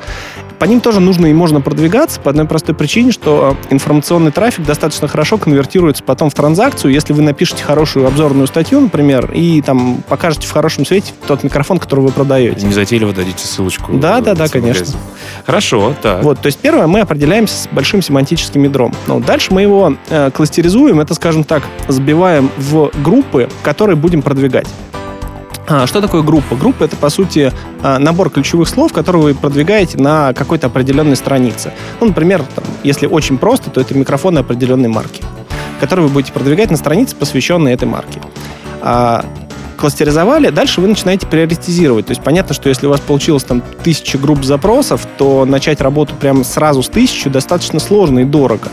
По 0.65 0.67
ним 0.67 0.81
тоже 0.81 1.01
нужно 1.01 1.27
и 1.27 1.35
можно 1.35 1.61
продвигаться 1.61 2.19
по 2.19 2.31
одной 2.31 2.47
простой 2.47 2.75
причине, 2.75 3.13
что 3.13 3.55
информационный 3.69 4.33
трафик 4.33 4.65
достаточно 4.65 5.07
хорошо 5.09 5.37
конвертируется 5.37 6.03
потом 6.03 6.31
в 6.31 6.35
транзакцию, 6.35 6.91
если 6.91 7.13
вы 7.13 7.21
напишете 7.21 7.63
хорошую 7.63 8.07
обзорную 8.07 8.47
статью, 8.47 8.81
например, 8.81 9.31
и 9.35 9.61
там 9.61 10.03
покажете 10.09 10.47
в 10.47 10.51
хорошем 10.53 10.87
свете 10.87 11.13
тот 11.27 11.45
микрофон, 11.45 11.79
который 11.79 12.01
вы 12.01 12.13
продаете. 12.13 12.65
Не 12.65 12.73
затейливо 12.73 13.13
дадите 13.13 13.47
ссылочку. 13.47 13.93
Да, 13.93 14.23
да, 14.23 14.35
да, 14.35 14.49
конечно. 14.49 14.87
Хорошо, 15.45 15.95
так. 16.01 16.23
Вот, 16.23 16.41
то 16.41 16.47
есть 16.47 16.59
первое, 16.61 16.87
мы 16.87 17.01
определяемся 17.01 17.65
с 17.65 17.69
большим 17.71 18.01
семантическим 18.01 18.63
ядром. 18.63 18.95
Но 19.07 19.21
дальше 19.21 19.53
мы 19.53 19.61
его 19.61 19.95
э, 20.09 20.31
кластеризуем, 20.31 20.99
это, 20.99 21.13
скажем 21.13 21.45
так, 21.45 21.63
сбиваем 21.89 22.49
в 22.57 22.91
группы, 23.03 23.51
которые 23.63 23.97
будем 23.97 24.23
продвигать. 24.23 24.67
А, 25.67 25.87
что 25.87 26.01
такое 26.01 26.23
группа? 26.23 26.57
Группа— 26.57 26.85
это, 26.85 26.97
по 26.97 27.09
сути, 27.09 27.53
а, 27.83 27.99
набор 27.99 28.31
ключевых 28.31 28.69
слов, 28.69 28.93
которые 28.93 29.23
вы 29.23 29.35
продвигаете 29.35 29.99
на 29.99 30.33
какой-то 30.35 30.67
определенной 30.67 31.17
странице. 31.17 31.73
Ну, 32.01 32.09
например, 32.09 32.43
там, 32.55 32.65
если 32.83 33.07
очень 33.07 33.39
просто, 33.39 33.71
то 33.71 33.81
это 33.81 33.95
микрофоны 33.95 34.41
определенной 34.41 34.89
марки, 34.89 35.23
которые 35.81 36.07
вы 36.07 36.13
будете 36.13 36.33
продвигать 36.33 36.71
на 36.71 36.77
странице, 36.77 37.17
посвященной 37.17 37.73
этой 37.73 37.89
марке. 37.89 38.21
А, 38.83 39.25
кластеризовали, 39.79 40.51
дальше 40.51 40.81
вы 40.81 40.89
начинаете 40.89 41.27
приоритизировать. 41.27 42.07
То 42.07 42.11
есть 42.11 42.23
понятно, 42.23 42.55
что 42.55 42.69
если 42.69 42.87
у 42.87 42.91
вас 42.91 43.01
получилось 43.01 43.45
там 43.45 43.63
тысяча 43.83 44.19
групп 44.19 44.45
запросов, 44.45 45.07
то 45.17 45.47
начать 45.47 45.81
работу 45.81 46.15
прямо 46.15 46.45
сразу 46.45 46.83
с 46.83 46.89
тысячи 46.89 47.31
достаточно 47.31 47.81
сложно 47.81 48.21
и 48.21 48.25
дорого. 48.25 48.69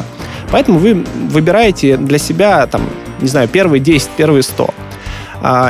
Поэтому 0.51 0.79
вы 0.79 1.05
выбираете 1.29 1.95
для 1.95 2.17
себя, 2.17 2.67
там, 2.67 2.81
не 3.21 3.29
знаю, 3.29 3.48
первые 3.48 3.79
10, 3.79 4.10
первые 4.17 4.43
100 4.43 4.63
а, 4.65 4.90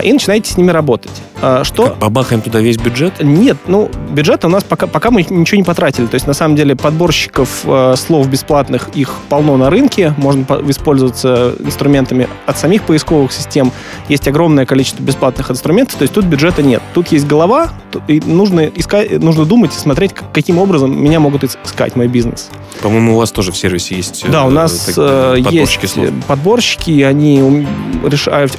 и 0.03 0.13
начинаете 0.13 0.51
с 0.51 0.57
ними 0.57 0.71
работать. 0.71 1.11
А, 1.41 1.63
что... 1.63 1.89
Как, 1.89 1.97
бабахаем 1.97 2.41
туда 2.41 2.59
весь 2.59 2.77
бюджет? 2.77 3.13
Нет, 3.21 3.57
ну, 3.67 3.89
бюджет 4.11 4.45
у 4.45 4.49
нас 4.49 4.63
пока, 4.63 4.87
пока 4.87 5.11
мы 5.11 5.23
ничего 5.23 5.57
не 5.57 5.63
потратили. 5.63 6.05
То 6.05 6.15
есть, 6.15 6.27
на 6.27 6.33
самом 6.33 6.55
деле, 6.55 6.75
подборщиков 6.75 7.61
э, 7.65 7.95
слов 7.97 8.27
бесплатных, 8.27 8.89
их 8.93 9.15
полно 9.29 9.57
на 9.57 9.69
рынке. 9.69 10.13
Можно 10.17 10.45
воспользоваться 10.47 11.55
инструментами 11.59 12.27
от 12.45 12.57
самих 12.57 12.83
поисковых 12.83 13.31
систем. 13.31 13.71
Есть 14.07 14.27
огромное 14.27 14.65
количество 14.65 15.01
бесплатных 15.03 15.49
инструментов. 15.49 15.95
То 15.95 16.03
есть, 16.03 16.13
тут 16.13 16.25
бюджета 16.25 16.61
нет. 16.61 16.81
Тут 16.93 17.07
есть 17.09 17.25
голова, 17.27 17.69
и 18.07 18.19
нужно, 18.25 18.61
искать, 18.61 19.19
нужно 19.19 19.45
думать 19.45 19.75
и 19.75 19.79
смотреть, 19.79 20.13
каким 20.33 20.57
образом 20.59 21.01
меня 21.01 21.19
могут 21.19 21.43
искать 21.43 21.95
мой 21.95 22.07
бизнес. 22.07 22.49
По-моему, 22.81 23.15
у 23.15 23.17
вас 23.17 23.31
тоже 23.31 23.51
в 23.51 23.57
сервисе 23.57 23.95
есть 23.95 24.25
Да, 24.29 24.45
у 24.45 24.49
э, 24.49 24.53
нас 24.53 24.73
так, 24.73 24.95
э, 24.97 25.43
подборщики 25.43 25.83
есть 25.83 25.93
слов. 25.93 26.09
подборщики, 26.27 27.01
они 27.01 27.67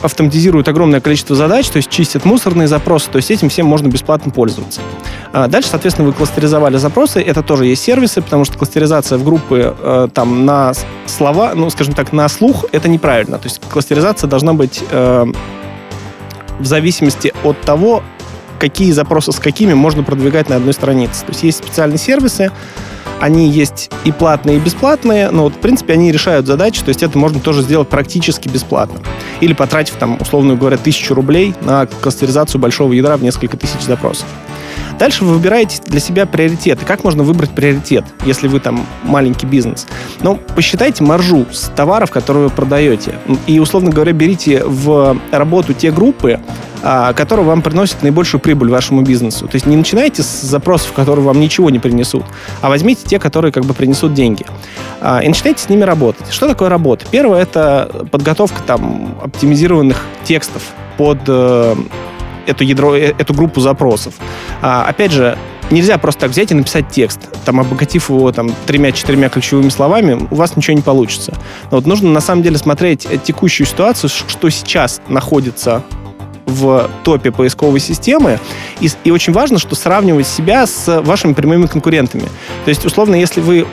автоматизируют 0.03 0.69
огромное 0.69 1.01
количество 1.01 1.35
задач, 1.35 1.69
то 1.69 1.79
есть 1.79 1.89
чистят 1.91 2.25
мусорные 2.25 2.69
запросы, 2.73 3.11
то 3.11 3.17
есть 3.17 3.31
этим 3.31 3.49
всем 3.49 3.67
можно 3.67 3.89
бесплатно 3.89 4.33
пользоваться. 4.33 4.81
А 5.33 5.47
дальше, 5.47 5.69
соответственно, 5.71 6.09
вы 6.09 6.15
кластеризовали 6.15 6.79
запросы, 6.79 7.21
это 7.21 7.43
тоже 7.43 7.67
есть 7.67 7.83
сервисы, 7.83 8.23
потому 8.23 8.45
что 8.45 8.59
кластеризация 8.59 9.19
в 9.19 9.25
группы 9.25 9.75
э, 9.79 10.09
там 10.13 10.47
на 10.47 10.73
слова, 11.07 11.53
ну, 11.55 11.71
скажем 11.71 11.95
так, 11.95 12.13
на 12.13 12.29
слух, 12.29 12.65
это 12.73 12.89
неправильно. 12.89 13.39
То 13.39 13.49
есть 13.49 13.61
кластеризация 13.61 14.29
должна 14.29 14.55
быть 14.55 14.83
э, 14.91 15.27
в 16.59 16.67
зависимости 16.67 17.33
от 17.45 17.61
того, 17.61 18.03
какие 18.63 18.93
запросы 18.93 19.33
с 19.33 19.41
какими 19.41 19.75
можно 19.75 20.05
продвигать 20.05 20.49
на 20.49 20.55
одной 20.55 20.73
странице. 20.73 21.25
То 21.27 21.33
есть 21.33 21.43
есть 21.43 21.59
специальные 21.59 21.99
сервисы, 21.99 22.53
они 23.21 23.51
есть 23.51 23.91
и 24.05 24.13
платные, 24.13 24.59
и 24.59 24.61
бесплатные, 24.61 25.33
но 25.33 25.43
вот, 25.43 25.55
в 25.55 25.59
принципе, 25.59 25.95
они 25.95 26.13
решают 26.13 26.47
задачи, 26.47 26.81
то 26.85 26.91
есть 26.91 27.03
это 27.03 27.19
можно 27.19 27.41
тоже 27.41 27.63
сделать 27.63 27.89
практически 27.89 28.47
бесплатно. 28.47 29.01
Или 29.41 29.53
потратив, 29.53 29.97
там, 29.97 30.17
условно 30.21 30.55
говоря, 30.55 30.77
тысячу 30.77 31.13
рублей 31.13 31.57
на 31.63 31.87
кластеризацию 31.87 32.61
большого 32.61 32.93
ядра 32.93 33.17
в 33.17 33.23
несколько 33.25 33.57
тысяч 33.57 33.81
запросов. 33.81 34.27
Дальше 35.03 35.25
вы 35.25 35.33
выбираете 35.33 35.83
для 35.85 35.99
себя 35.99 36.27
приоритеты. 36.27 36.85
Как 36.85 37.03
можно 37.03 37.25
выбрать 37.25 37.51
приоритет, 37.51 38.05
если 38.25 38.47
вы 38.47 38.61
там 38.61 38.87
маленький 39.03 39.47
бизнес? 39.47 39.89
Ну, 40.21 40.39
посчитайте 40.55 41.03
маржу 41.03 41.45
с 41.51 41.73
товаров, 41.75 42.13
которые 42.13 42.45
вы 42.45 42.51
продаете. 42.51 43.17
И, 43.49 43.59
условно 43.59 43.91
говоря, 43.91 44.13
берите 44.13 44.63
в 44.65 45.19
работу 45.33 45.75
те 45.75 45.91
группы, 45.91 46.39
а, 46.85 47.15
которые 47.15 47.45
вам 47.45 47.63
приносят 47.63 48.05
наибольшую 48.05 48.41
прибыль 48.41 48.71
вашему 48.71 49.03
бизнесу. 49.03 49.49
То 49.49 49.57
есть 49.57 49.67
не 49.67 49.75
начинайте 49.75 50.23
с 50.23 50.43
запросов, 50.43 50.93
которые 50.93 51.25
вам 51.25 51.41
ничего 51.41 51.69
не 51.71 51.81
принесут, 51.81 52.23
а 52.61 52.69
возьмите 52.69 53.03
те, 53.05 53.19
которые 53.19 53.51
как 53.51 53.65
бы 53.65 53.75
принесут 53.75 54.15
деньги. 54.15 54.47
А, 55.01 55.19
и 55.19 55.27
начинайте 55.27 55.65
с 55.65 55.69
ними 55.69 55.83
работать. 55.83 56.31
Что 56.31 56.47
такое 56.47 56.69
работа? 56.69 57.07
Первое— 57.11 57.43
это 57.43 58.07
подготовка 58.13 58.63
там 58.63 59.19
оптимизированных 59.21 60.07
текстов 60.23 60.63
под 60.97 61.19
э, 61.27 61.75
эту 62.47 62.65
ядро, 62.65 62.95
э, 62.95 63.15
эту 63.19 63.35
группу 63.35 63.61
запросов. 63.61 64.15
А, 64.61 64.85
опять 64.85 65.13
же, 65.13 65.37
нельзя 65.71 65.99
просто 65.99 66.23
так 66.23 66.31
взять 66.31 66.51
и 66.51 66.55
написать 66.55 66.89
текст, 66.91 67.21
там, 67.45 67.61
обогатив 67.61 68.11
его 68.11 68.31
там 68.33 68.53
тремя-четырьмя 68.67 69.29
ключевыми 69.29 69.69
словами, 69.69 70.27
у 70.31 70.35
вас 70.35 70.57
ничего 70.57 70.77
не 70.77 70.83
получится. 70.83 71.35
Но 71.71 71.79
вот 71.79 71.87
нужно 71.87 72.11
на 72.11 72.21
самом 72.21 72.43
деле 72.43 72.59
смотреть 72.59 73.07
текущую 73.25 73.67
ситуацию, 73.67 74.11
что 74.11 74.51
сейчас 74.51 75.01
находится 75.09 75.83
в 76.47 76.91
топе 77.05 77.31
поисковой 77.31 77.81
системы. 77.81 78.39
И, 78.81 78.89
и 79.05 79.11
очень 79.11 79.33
важно, 79.33 79.59
что 79.59 79.75
сравнивать 79.75 80.27
себя 80.27 80.67
с 80.67 81.01
вашими 81.03 81.33
прямыми 81.33 81.67
конкурентами. 81.67 82.29
То 82.65 82.69
есть, 82.69 82.85
условно, 82.85 83.15
если 83.15 83.41
вы 83.41 83.67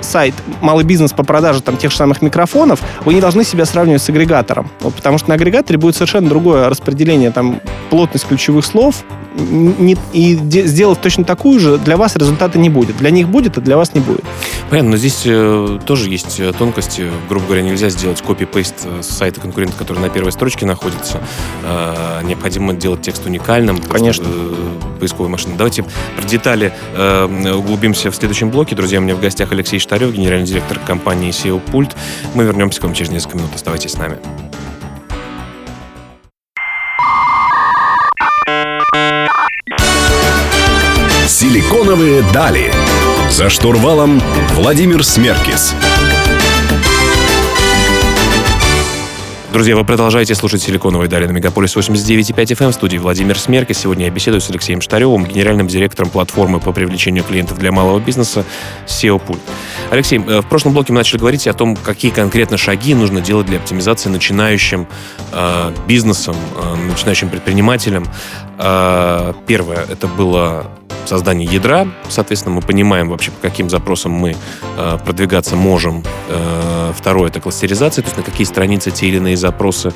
сайт, 0.00 0.34
малый 0.60 0.84
бизнес 0.84 1.12
по 1.12 1.24
продаже 1.24 1.62
там 1.62 1.76
тех 1.76 1.90
же 1.90 1.96
самых 1.96 2.22
микрофонов, 2.22 2.80
вы 3.04 3.14
не 3.14 3.20
должны 3.20 3.44
себя 3.44 3.64
сравнивать 3.64 4.02
с 4.02 4.08
агрегатором. 4.08 4.70
Вот, 4.80 4.94
потому 4.94 5.18
что 5.18 5.28
на 5.28 5.34
агрегаторе 5.34 5.78
будет 5.78 5.94
совершенно 5.94 6.28
другое 6.28 6.68
распределение, 6.68 7.30
там, 7.30 7.60
плотность 7.90 8.26
ключевых 8.26 8.64
слов, 8.64 9.04
не, 9.38 9.96
и 10.12 10.34
де, 10.34 10.66
сделав 10.66 10.98
точно 10.98 11.24
такую 11.24 11.60
же, 11.60 11.78
для 11.78 11.96
вас 11.96 12.16
результата 12.16 12.58
не 12.58 12.70
будет. 12.70 12.96
Для 12.96 13.10
них 13.10 13.28
будет, 13.28 13.56
а 13.58 13.60
для 13.60 13.76
вас 13.76 13.94
не 13.94 14.00
будет. 14.00 14.24
Понятно, 14.68 14.92
но 14.92 14.96
здесь 14.96 15.22
э, 15.24 15.78
тоже 15.86 16.10
есть 16.10 16.40
э, 16.40 16.52
тонкости. 16.52 17.10
Грубо 17.28 17.46
говоря, 17.46 17.62
нельзя 17.62 17.88
сделать 17.88 18.20
копи-пейст 18.20 18.86
с 19.00 19.06
сайта 19.06 19.40
конкурента, 19.40 19.76
который 19.78 20.00
на 20.00 20.08
первой 20.08 20.32
строчке 20.32 20.66
находится. 20.66 21.20
Э, 21.64 22.22
необходимо 22.24 22.74
делать 22.74 23.02
текст 23.02 23.26
уникальным. 23.26 23.78
Конечно. 23.78 24.24
Что, 24.24 24.34
э, 24.34 24.67
поисковой 24.98 25.28
машины. 25.28 25.54
Давайте 25.56 25.84
про 26.16 26.26
детали 26.26 26.72
э, 26.94 27.52
углубимся 27.54 28.10
в 28.10 28.16
следующем 28.16 28.50
блоке. 28.50 28.74
Друзья, 28.74 28.98
у 28.98 29.02
меня 29.02 29.14
в 29.14 29.20
гостях 29.20 29.52
Алексей 29.52 29.78
Штарев, 29.78 30.12
генеральный 30.12 30.46
директор 30.46 30.78
компании 30.78 31.30
SEO 31.30 31.60
Пульт. 31.60 31.96
Мы 32.34 32.44
вернемся 32.44 32.80
к 32.80 32.84
вам 32.84 32.94
через 32.94 33.10
несколько 33.10 33.38
минут. 33.38 33.50
Оставайтесь 33.54 33.92
с 33.92 33.96
нами. 33.96 34.18
Силиконовые 41.26 42.22
дали. 42.32 42.72
За 43.30 43.48
штурвалом 43.48 44.20
Владимир 44.54 45.04
Смеркис. 45.04 45.74
Друзья, 49.50 49.76
вы 49.76 49.84
продолжаете 49.84 50.34
слушать 50.34 50.60
«Силиконовые 50.60 51.08
дали» 51.08 51.26
на 51.26 51.30
Мегаполис 51.30 51.74
89.5 51.74 52.34
FM 52.34 52.70
в 52.70 52.74
студии 52.74 52.98
Владимир 52.98 53.38
Смерка. 53.38 53.72
Сегодня 53.72 54.04
я 54.04 54.10
беседую 54.10 54.42
с 54.42 54.50
Алексеем 54.50 54.82
Штаревым, 54.82 55.24
генеральным 55.24 55.68
директором 55.68 56.10
платформы 56.10 56.60
по 56.60 56.70
привлечению 56.70 57.24
клиентов 57.24 57.58
для 57.58 57.72
малого 57.72 57.98
бизнеса 57.98 58.44
SEO 58.86 59.18
Pool. 59.26 59.38
Алексей, 59.90 60.18
э, 60.18 60.42
в 60.42 60.46
прошлом 60.46 60.74
блоке 60.74 60.92
мы 60.92 60.98
начали 60.98 61.18
говорить 61.18 61.46
о 61.46 61.54
том, 61.54 61.76
какие 61.76 62.10
конкретно 62.10 62.58
шаги 62.58 62.92
нужно 62.92 63.22
делать 63.22 63.46
для 63.46 63.56
оптимизации 63.56 64.10
начинающим 64.10 64.86
э, 65.32 65.72
бизнесом, 65.86 66.36
э, 66.56 66.74
начинающим 66.90 67.30
предпринимателям. 67.30 68.06
Э, 68.58 69.32
первое, 69.46 69.84
это 69.88 70.06
было 70.06 70.66
создание 71.08 71.48
ядра. 71.50 71.88
Соответственно, 72.08 72.56
мы 72.56 72.60
понимаем 72.60 73.08
вообще, 73.08 73.30
по 73.30 73.40
каким 73.40 73.70
запросам 73.70 74.12
мы 74.12 74.36
э, 74.76 74.98
продвигаться 75.04 75.56
можем. 75.56 76.04
Э, 76.28 76.92
второе— 76.96 77.28
это 77.30 77.40
кластеризация, 77.40 78.02
то 78.02 78.08
есть 78.08 78.16
на 78.16 78.22
какие 78.22 78.46
страницы 78.46 78.90
те 78.90 79.08
или 79.08 79.16
иные 79.16 79.36
запросы 79.36 79.92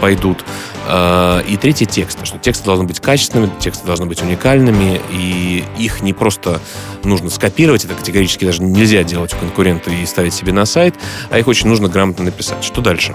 пойдут. 0.00 0.44
Э, 0.88 1.42
и 1.46 1.56
третье— 1.56 1.84
тексты, 1.86 2.24
что 2.24 2.38
тексты 2.38 2.64
должны 2.64 2.84
быть 2.84 3.00
качественными, 3.00 3.50
тексты 3.60 3.86
должны 3.86 4.06
быть 4.06 4.22
уникальными, 4.22 5.00
и 5.12 5.64
их 5.78 6.02
не 6.02 6.12
просто 6.12 6.60
нужно 7.04 7.30
скопировать, 7.30 7.84
это 7.84 7.94
категорически 7.94 8.46
даже 8.46 8.62
нельзя 8.62 9.04
делать 9.04 9.34
у 9.34 9.36
конкурента 9.36 9.90
и 9.90 10.06
ставить 10.06 10.32
себе 10.32 10.52
на 10.52 10.64
сайт, 10.64 10.94
а 11.30 11.38
их 11.38 11.46
очень 11.46 11.68
нужно 11.68 11.88
грамотно 11.88 12.24
написать. 12.24 12.64
Что 12.64 12.80
дальше? 12.80 13.14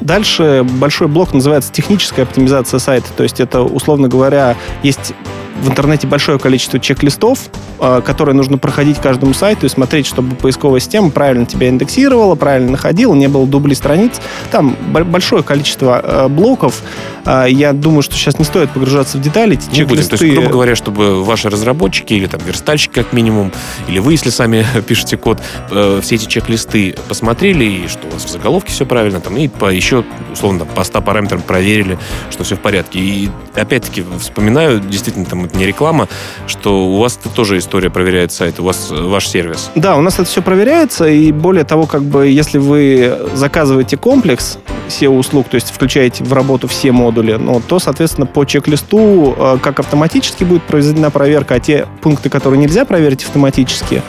Дальше 0.00 0.64
большой 0.64 1.08
блок 1.08 1.32
называется 1.32 1.72
техническая 1.72 2.24
оптимизация 2.24 2.78
сайта. 2.78 3.08
То 3.16 3.22
есть 3.22 3.40
это, 3.40 3.62
условно 3.62 4.08
говоря, 4.08 4.56
есть 4.82 5.14
в 5.60 5.68
интернете 5.68 6.06
большое 6.06 6.38
количество 6.38 6.78
чек-листов, 6.78 7.50
э, 7.80 8.02
которые 8.04 8.34
нужно 8.34 8.58
проходить 8.58 8.98
каждому 8.98 9.34
сайту 9.34 9.66
и 9.66 9.68
смотреть, 9.68 10.06
чтобы 10.06 10.34
поисковая 10.36 10.80
система 10.80 11.10
правильно 11.10 11.46
тебя 11.46 11.68
индексировала, 11.68 12.34
правильно 12.34 12.72
находила, 12.72 13.14
не 13.14 13.28
было 13.28 13.46
дублей 13.46 13.74
страниц. 13.74 14.20
Там 14.50 14.76
большое 14.90 15.42
количество 15.42 16.00
э, 16.02 16.28
блоков. 16.28 16.82
Э, 17.24 17.46
я 17.48 17.72
думаю, 17.72 18.02
что 18.02 18.14
сейчас 18.14 18.38
не 18.38 18.44
стоит 18.44 18.70
погружаться 18.70 19.18
в 19.18 19.22
детали. 19.22 19.54
Эти 19.54 19.70
не 19.70 19.84
будем. 19.84 20.04
То 20.06 20.12
есть, 20.12 20.34
грубо 20.34 20.50
говоря, 20.50 20.76
чтобы 20.76 21.24
ваши 21.24 21.48
разработчики 21.48 22.14
или 22.14 22.26
там 22.26 22.40
верстальщики 22.44 22.92
как 22.92 23.12
минимум, 23.12 23.52
или 23.88 23.98
вы, 23.98 24.12
если 24.12 24.30
сами 24.30 24.64
пишете 24.86 25.16
код, 25.16 25.40
все 25.68 26.14
эти 26.14 26.26
чек-листы 26.26 26.96
посмотрели, 27.08 27.64
и 27.64 27.88
что 27.88 28.06
у 28.06 28.10
вас 28.10 28.24
в 28.24 28.30
заголовке 28.30 28.72
все 28.72 28.86
правильно, 28.86 29.20
там, 29.20 29.36
и 29.36 29.48
по 29.48 29.72
еще, 29.86 30.04
условно, 30.32 30.64
по 30.64 30.82
100 30.82 31.00
параметрам 31.00 31.40
проверили, 31.40 31.96
что 32.30 32.42
все 32.42 32.56
в 32.56 32.60
порядке. 32.60 32.98
И 32.98 33.30
опять-таки 33.54 34.04
вспоминаю, 34.18 34.80
действительно, 34.80 35.24
там 35.24 35.44
это 35.44 35.56
не 35.56 35.64
реклама, 35.64 36.08
что 36.48 36.86
у 36.86 36.98
вас 36.98 37.16
тоже 37.34 37.58
история 37.58 37.88
проверяет 37.88 38.32
сайт, 38.32 38.58
у 38.58 38.64
вас 38.64 38.90
э, 38.90 39.00
ваш 39.00 39.28
сервис. 39.28 39.70
Да, 39.76 39.96
у 39.96 40.00
нас 40.00 40.14
это 40.14 40.24
все 40.24 40.42
проверяется, 40.42 41.06
и 41.06 41.30
более 41.30 41.64
того, 41.64 41.86
как 41.86 42.02
бы, 42.02 42.26
если 42.26 42.58
вы 42.58 43.16
заказываете 43.34 43.96
комплекс 43.96 44.58
SEO-услуг, 44.88 45.48
то 45.48 45.54
есть 45.54 45.70
включаете 45.70 46.24
в 46.24 46.32
работу 46.32 46.66
все 46.66 46.90
модули, 46.90 47.34
ну, 47.34 47.60
то, 47.60 47.78
соответственно, 47.78 48.26
по 48.26 48.44
чек-листу 48.44 49.36
э, 49.38 49.58
как 49.62 49.78
автоматически 49.78 50.42
будет 50.42 50.64
произведена 50.64 51.12
проверка, 51.12 51.54
а 51.54 51.60
те 51.60 51.86
пункты, 52.02 52.28
которые 52.28 52.58
нельзя 52.58 52.84
проверить 52.84 53.22
автоматически, 53.22 54.02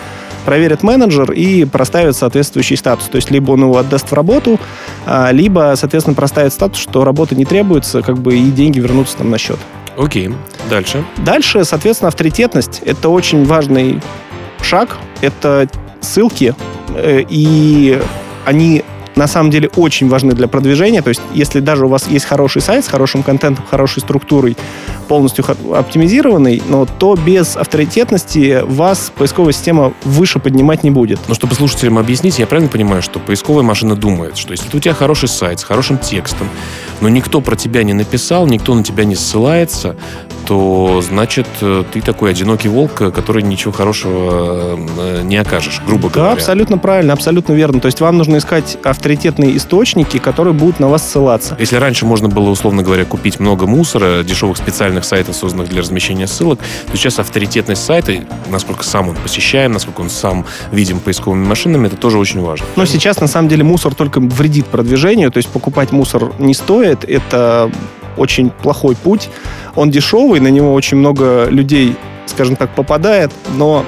проверит 0.48 0.82
менеджер 0.82 1.34
и 1.34 1.66
проставит 1.66 2.16
соответствующий 2.16 2.78
статус. 2.78 3.10
То 3.10 3.18
есть 3.18 3.30
либо 3.32 3.52
он 3.52 3.64
его 3.64 3.78
отдаст 3.78 4.10
в 4.10 4.14
работу, 4.14 4.58
а, 5.06 5.30
либо, 5.34 5.74
соответственно, 5.76 6.16
проставит 6.16 6.54
статус, 6.54 6.80
что 6.80 7.04
работа 7.04 7.36
не 7.36 7.44
требуется, 7.44 8.02
как 8.02 8.18
бы 8.18 8.38
и 8.38 8.50
деньги 8.52 8.80
вернутся 8.80 9.18
там 9.18 9.30
на 9.30 9.38
счет. 9.38 9.60
Окей, 9.98 10.30
дальше. 10.70 11.04
Дальше, 11.18 11.66
соответственно, 11.66 12.08
авторитетность. 12.08 12.82
Это 12.86 13.10
очень 13.10 13.44
важный 13.44 14.02
шаг. 14.62 14.96
Это 15.20 15.68
ссылки, 16.00 16.56
э, 16.96 17.26
и 17.28 18.02
они 18.46 18.86
на 19.18 19.28
самом 19.28 19.50
деле 19.50 19.70
очень 19.76 20.08
важны 20.08 20.34
для 20.34 20.48
продвижения. 20.48 21.02
То 21.02 21.10
есть, 21.10 21.22
если 21.34 21.60
даже 21.60 21.86
у 21.86 21.90
вас 21.90 22.08
есть 22.08 22.26
хороший 22.26 22.62
сайт 22.62 22.86
с 22.86 22.88
хорошим 22.88 23.24
контентом, 23.24 23.66
хорошей 23.70 24.02
структурой, 24.02 24.56
полностью 25.08 25.44
оптимизированный, 25.74 26.62
но 26.68 26.86
то 26.86 27.16
без 27.16 27.58
авторитетности 27.58 28.62
вас 28.64 29.12
поисковая 29.16 29.54
система 29.54 29.94
выше 30.04 30.40
поднимать 30.40 30.84
не 30.84 30.92
будет. 30.92 31.20
Но 31.28 31.34
чтобы 31.34 31.56
слушателям 31.56 31.98
объяснить, 31.98 32.40
я 32.40 32.46
правильно 32.46 32.70
понимаю, 32.70 33.02
что 33.02 33.20
поисковая 33.20 33.64
машина 33.64 33.96
думает, 33.96 34.38
что 34.38 34.52
если 34.52 34.66
у 34.76 34.80
тебя 34.80 34.94
хороший 34.94 35.30
сайт 35.30 35.60
с 35.60 35.64
хорошим 35.64 35.98
текстом, 35.98 36.48
но 37.02 37.10
никто 37.10 37.42
про 37.42 37.56
тебя 37.56 37.84
не 37.84 37.94
написал, 37.94 38.46
никто 38.48 38.76
на 38.76 38.84
тебя 38.84 39.06
не 39.06 39.16
ссылается, 39.16 39.96
то 40.48 41.02
значит 41.02 41.46
э, 41.62 41.84
ты 41.92 42.02
такой 42.02 42.32
одинокий 42.32 42.70
волк, 42.70 42.94
который 42.94 43.44
ничего 43.44 43.74
хорошего 43.74 44.80
э, 44.98 45.22
не 45.24 45.36
окажешь, 45.36 45.82
грубо 45.86 46.10
да, 46.10 46.16
говоря. 46.16 46.34
абсолютно 46.34 46.78
правильно, 46.78 47.14
абсолютно 47.14 47.52
верно. 47.54 47.82
То 47.82 47.88
есть 47.88 48.00
вам 48.00 48.18
нужно 48.18 48.38
искать 48.38 48.78
авторитетные 48.84 49.58
источники, 49.58 50.18
которые 50.20 50.54
будут 50.54 50.80
на 50.80 50.88
вас 50.88 51.08
ссылаться. 51.08 51.58
Если 51.60 51.76
раньше 51.76 52.06
можно 52.06 52.30
было, 52.30 52.50
условно 52.50 52.82
говоря, 52.82 53.04
купить 53.04 53.42
много 53.42 53.68
мусора, 53.68 54.24
дешевых 54.24 54.58
специальных 54.58 55.04
сайтов, 55.04 55.36
созданных 55.36 55.68
для 55.68 55.82
размещения 55.82 56.28
ссылок, 56.28 56.60
то 56.90 56.96
сейчас 56.98 57.20
авторитетность 57.20 57.84
сайта, 57.84 58.14
насколько 58.50 58.86
сам 58.86 59.10
он 59.10 59.16
посещаем, 59.18 59.74
насколько 59.74 60.00
он 60.00 60.10
сам 60.10 60.46
видим 60.72 61.00
поисковыми 61.00 61.46
машинами, 61.46 61.88
это 61.88 61.98
тоже 61.98 62.18
очень 62.18 62.42
важно. 62.42 62.66
Но 62.78 62.86
сейчас, 62.86 63.20
на 63.20 63.28
самом 63.28 63.50
деле, 63.50 63.66
мусор 63.66 63.94
только 63.94 64.22
вредит 64.22 64.68
продвижению, 64.68 65.30
то 65.30 65.38
есть 65.38 65.50
покупать 65.50 65.92
мусор 65.92 66.32
не 66.40 66.54
стоит, 66.54 67.04
это 67.04 67.70
очень 68.18 68.50
плохой 68.50 68.96
путь. 68.96 69.30
Он 69.76 69.92
дешевый, 69.92 70.40
на 70.40 70.50
него 70.50 70.74
очень 70.74 70.98
много 70.98 71.46
людей, 71.50 71.96
скажем 72.26 72.56
так, 72.56 72.74
попадает, 72.76 73.32
но 73.56 73.86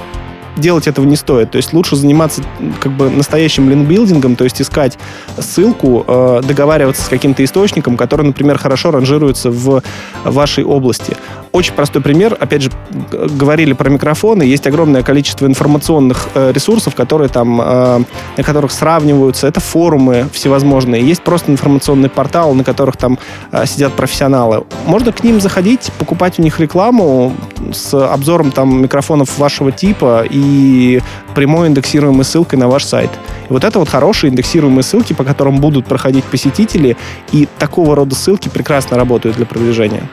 делать 0.59 0.87
этого 0.87 1.05
не 1.05 1.15
стоит. 1.15 1.51
То 1.51 1.57
есть 1.57 1.73
лучше 1.73 1.95
заниматься 1.95 2.43
как 2.79 2.91
бы 2.91 3.09
настоящим 3.09 3.69
линкбилдингом, 3.69 4.35
то 4.35 4.43
есть 4.43 4.61
искать 4.61 4.97
ссылку, 5.39 6.03
э, 6.07 6.41
договариваться 6.45 7.03
с 7.03 7.07
каким-то 7.07 7.43
источником, 7.43 7.97
который, 7.97 8.25
например, 8.25 8.57
хорошо 8.57 8.91
ранжируется 8.91 9.49
в 9.51 9.81
вашей 10.23 10.63
области. 10.63 11.15
Очень 11.51 11.73
простой 11.73 12.01
пример. 12.01 12.37
Опять 12.39 12.63
же, 12.63 12.71
говорили 13.11 13.73
про 13.73 13.89
микрофоны. 13.89 14.43
Есть 14.43 14.67
огромное 14.67 15.01
количество 15.01 15.47
информационных 15.47 16.29
э, 16.35 16.51
ресурсов, 16.51 16.93
которые 16.93 17.29
там, 17.29 17.59
э, 17.59 18.03
на 18.37 18.43
которых 18.43 18.71
сравниваются. 18.71 19.47
Это 19.47 19.59
форумы 19.59 20.27
всевозможные. 20.31 21.03
Есть 21.03 21.23
просто 21.23 21.51
информационный 21.51 22.09
портал, 22.09 22.53
на 22.53 22.63
которых 22.63 22.97
там 22.97 23.17
э, 23.51 23.65
сидят 23.65 23.93
профессионалы. 23.93 24.63
Можно 24.85 25.11
к 25.11 25.23
ним 25.23 25.41
заходить, 25.41 25.91
покупать 25.97 26.37
у 26.37 26.43
них 26.43 26.59
рекламу 26.59 27.33
с 27.73 27.93
обзором 27.93 28.51
там 28.51 28.83
микрофонов 28.83 29.37
вашего 29.39 29.71
типа 29.71 30.25
и 30.29 31.01
прямой 31.35 31.67
индексируемой 31.67 32.25
ссылкой 32.25 32.59
на 32.59 32.67
ваш 32.67 32.83
сайт. 32.83 33.09
И 33.49 33.53
вот 33.53 33.63
это 33.63 33.79
вот 33.79 33.89
хорошие 33.89 34.31
индексируемые 34.31 34.83
ссылки, 34.83 35.13
по 35.13 35.23
которым 35.23 35.57
будут 35.57 35.85
проходить 35.85 36.23
посетители, 36.25 36.97
и 37.31 37.47
такого 37.57 37.95
рода 37.95 38.15
ссылки 38.15 38.49
прекрасно 38.49 38.97
работают 38.97 39.37
для 39.37 39.45
продвижения. 39.45 40.09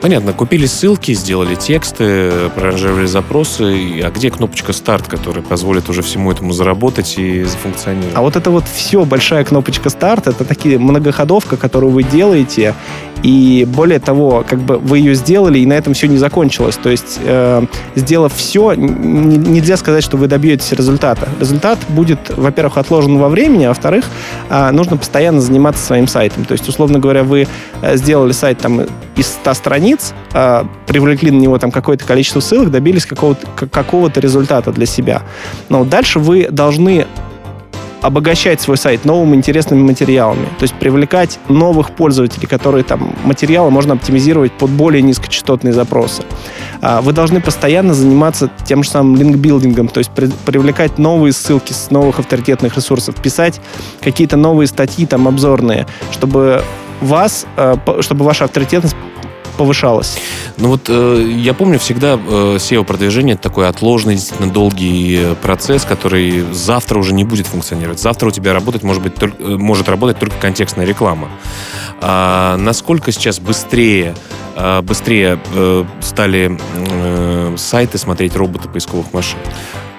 Понятно, 0.00 0.32
купили 0.32 0.66
ссылки, 0.66 1.12
сделали 1.12 1.54
тексты, 1.54 2.30
проранжировали 2.54 3.06
запросы. 3.06 4.00
А 4.02 4.10
где 4.10 4.30
кнопочка 4.30 4.72
«Старт», 4.72 5.08
которая 5.08 5.42
позволит 5.42 5.88
уже 5.88 6.02
всему 6.02 6.32
этому 6.32 6.52
заработать 6.52 7.18
и 7.18 7.42
зафункционировать? 7.44 8.14
А 8.14 8.22
вот 8.22 8.36
это 8.36 8.50
вот 8.50 8.64
все, 8.72 9.04
большая 9.04 9.44
кнопочка 9.44 9.90
«Старт», 9.90 10.26
это 10.26 10.44
такие 10.44 10.78
многоходовка, 10.78 11.56
которую 11.56 11.92
вы 11.92 12.02
делаете, 12.02 12.74
и 13.22 13.66
более 13.68 13.98
того, 13.98 14.44
как 14.48 14.60
бы 14.60 14.78
вы 14.78 14.98
ее 14.98 15.14
сделали, 15.14 15.58
и 15.58 15.66
на 15.66 15.74
этом 15.74 15.92
все 15.92 16.08
не 16.08 16.16
закончилось. 16.16 16.78
То 16.82 16.88
есть, 16.88 17.18
э, 17.22 17.64
сделав 17.94 18.32
все, 18.34 18.72
нельзя 18.72 19.76
сказать, 19.76 20.02
что 20.02 20.16
вы 20.16 20.26
добьетесь 20.26 20.59
результата. 20.72 21.28
Результат 21.38 21.78
будет, 21.88 22.18
во-первых, 22.36 22.78
отложен 22.78 23.18
во 23.18 23.28
времени, 23.28 23.64
а 23.64 23.68
во-вторых, 23.68 24.04
а, 24.48 24.70
нужно 24.72 24.96
постоянно 24.96 25.40
заниматься 25.40 25.84
своим 25.84 26.06
сайтом. 26.06 26.44
То 26.44 26.52
есть, 26.52 26.68
условно 26.68 26.98
говоря, 26.98 27.22
вы 27.22 27.46
э, 27.82 27.96
сделали 27.96 28.32
сайт 28.32 28.58
там 28.58 28.82
из 29.16 29.26
100 29.26 29.54
страниц, 29.54 30.14
а, 30.32 30.66
привлекли 30.86 31.30
на 31.30 31.38
него 31.38 31.58
там 31.58 31.70
какое-то 31.70 32.04
количество 32.04 32.40
ссылок, 32.40 32.70
добились 32.70 33.06
какого-то, 33.06 33.46
какого-то 33.68 34.20
результата 34.20 34.72
для 34.72 34.86
себя. 34.86 35.22
Но 35.68 35.84
дальше 35.84 36.18
вы 36.18 36.48
должны 36.50 37.06
обогащать 38.02 38.60
свой 38.60 38.76
сайт 38.76 39.04
новыми 39.04 39.36
интересными 39.36 39.82
материалами. 39.82 40.46
То 40.58 40.62
есть 40.62 40.74
привлекать 40.74 41.38
новых 41.48 41.90
пользователей, 41.92 42.46
которые 42.46 42.84
там 42.84 43.14
материалы 43.24 43.70
можно 43.70 43.94
оптимизировать 43.94 44.52
под 44.52 44.70
более 44.70 45.02
низкочастотные 45.02 45.72
запросы. 45.72 46.22
А, 46.82 47.00
вы 47.00 47.12
должны 47.12 47.40
постоянно 47.40 47.94
заниматься 47.94 48.50
тем 48.64 48.82
же 48.82 48.90
самым 48.90 49.16
линкбилдингом, 49.16 49.88
то 49.88 49.98
есть 49.98 50.10
при, 50.10 50.30
привлекать 50.46 50.98
новые 50.98 51.32
ссылки 51.32 51.72
с 51.72 51.90
новых 51.90 52.18
авторитетных 52.18 52.76
ресурсов, 52.76 53.16
писать 53.16 53.60
какие-то 54.00 54.36
новые 54.36 54.66
статьи 54.66 55.06
там 55.06 55.28
обзорные, 55.28 55.86
чтобы 56.12 56.62
вас, 57.00 57.46
а, 57.56 57.78
чтобы 58.00 58.24
ваша 58.24 58.44
авторитетность 58.44 58.96
повышалась. 59.60 60.18
Ну 60.56 60.68
вот 60.68 60.86
э, 60.88 61.32
я 61.36 61.52
помню 61.52 61.78
всегда 61.78 62.14
э, 62.14 62.56
SEO-продвижение 62.56 63.34
это 63.34 63.42
такой 63.42 63.68
отложенный, 63.68 64.14
действительно 64.14 64.50
долгий 64.50 65.18
э, 65.18 65.34
процесс, 65.34 65.84
который 65.84 66.46
завтра 66.50 66.98
уже 66.98 67.12
не 67.12 67.24
будет 67.24 67.46
функционировать. 67.46 68.00
Завтра 68.00 68.28
у 68.28 68.30
тебя 68.30 68.54
работать 68.54 68.82
может 68.82 69.02
быть 69.02 69.16
только, 69.16 69.36
э, 69.42 69.56
может 69.58 69.90
работать 69.90 70.18
только 70.18 70.34
контекстная 70.38 70.86
реклама. 70.86 71.28
А 72.00 72.56
насколько 72.56 73.12
сейчас 73.12 73.38
быстрее 73.38 74.14
э, 74.49 74.49
быстрее 74.82 75.38
э, 75.54 75.84
стали 76.00 76.58
э, 76.76 77.56
сайты 77.56 77.98
смотреть 77.98 78.36
роботы 78.36 78.68
поисковых 78.68 79.12
машин? 79.12 79.38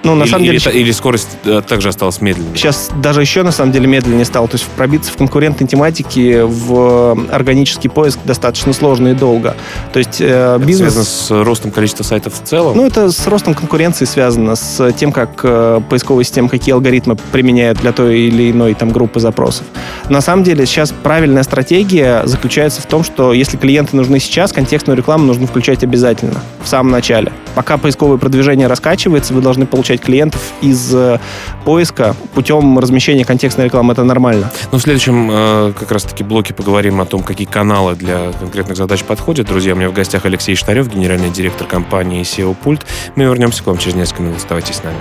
Ну, 0.04 0.14
на 0.14 0.24
или, 0.24 0.30
самом 0.30 0.44
деле... 0.44 0.58
Или, 0.58 0.78
или 0.78 0.92
скорость 0.92 1.28
э, 1.44 1.62
также 1.66 1.88
осталась 1.88 2.20
медленнее? 2.20 2.56
Сейчас 2.56 2.90
даже 3.00 3.20
еще, 3.20 3.42
на 3.42 3.52
самом 3.52 3.72
деле, 3.72 3.86
медленнее 3.86 4.24
стало. 4.24 4.48
То 4.48 4.56
есть 4.56 4.66
пробиться 4.76 5.12
в 5.12 5.16
конкурентной 5.16 5.66
тематике 5.68 6.44
в 6.44 7.16
органический 7.30 7.88
поиск 7.88 8.18
достаточно 8.24 8.72
сложно 8.72 9.08
и 9.08 9.14
долго. 9.14 9.56
То 9.92 9.98
есть 9.98 10.16
э, 10.20 10.58
бизнес... 10.58 10.92
Это 10.92 11.04
связано 11.04 11.04
с 11.04 11.44
ростом 11.44 11.70
количества 11.70 12.04
сайтов 12.04 12.34
в 12.34 12.46
целом? 12.46 12.76
Ну, 12.76 12.86
это 12.86 13.10
с 13.10 13.26
ростом 13.26 13.54
конкуренции 13.54 14.04
связано, 14.04 14.56
с 14.56 14.92
тем, 14.92 15.12
как 15.12 15.40
э, 15.42 15.80
поисковые 15.88 16.24
системы, 16.24 16.48
какие 16.48 16.74
алгоритмы 16.74 17.16
применяют 17.30 17.78
для 17.78 17.92
той 17.92 18.20
или 18.20 18.50
иной 18.50 18.74
там 18.74 18.90
группы 18.90 19.20
запросов. 19.20 19.66
На 20.08 20.20
самом 20.20 20.44
деле 20.44 20.66
сейчас 20.66 20.92
правильная 21.02 21.42
стратегия 21.42 22.22
заключается 22.24 22.80
в 22.80 22.86
том, 22.86 23.04
что 23.04 23.32
если 23.32 23.56
клиенты 23.56 23.96
нужны 23.96 24.18
сейчас, 24.18 24.52
контекстную 24.52 24.96
рекламу 24.96 25.26
нужно 25.26 25.46
включать 25.46 25.84
обязательно, 25.84 26.40
в 26.62 26.68
самом 26.68 26.90
начале. 26.90 27.32
Пока 27.54 27.76
поисковое 27.76 28.16
продвижение 28.16 28.66
раскачивается, 28.66 29.34
вы 29.34 29.40
должны 29.40 29.66
получать 29.66 30.00
клиентов 30.00 30.40
из 30.60 30.94
э, 30.94 31.18
поиска 31.64 32.16
путем 32.34 32.78
размещения 32.78 33.24
контекстной 33.24 33.66
рекламы. 33.66 33.92
Это 33.92 34.04
нормально. 34.04 34.50
Ну, 34.70 34.78
в 34.78 34.82
следующем 34.82 35.28
э, 35.30 35.72
как 35.78 35.92
раз-таки 35.92 36.24
блоке 36.24 36.54
поговорим 36.54 37.00
о 37.00 37.06
том, 37.06 37.22
какие 37.22 37.46
каналы 37.46 37.94
для 37.94 38.32
конкретных 38.32 38.76
задач 38.76 39.04
подходят. 39.04 39.46
Друзья, 39.46 39.74
у 39.74 39.76
меня 39.76 39.90
в 39.90 39.92
гостях 39.92 40.24
Алексей 40.24 40.54
Штарев, 40.54 40.88
генеральный 40.88 41.30
директор 41.30 41.66
компании 41.66 42.22
SEO 42.22 42.54
Пульт. 42.54 42.86
Мы 43.16 43.24
вернемся 43.24 43.62
к 43.62 43.66
вам 43.66 43.78
через 43.78 43.96
несколько 43.96 44.22
минут. 44.22 44.38
Оставайтесь 44.38 44.76
с 44.76 44.82
нами. 44.82 44.98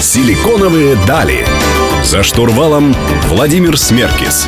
Силиконовые 0.00 0.96
дали. 1.06 1.46
За 2.04 2.22
штурвалом 2.22 2.94
Владимир 3.28 3.78
Смеркис. 3.78 4.46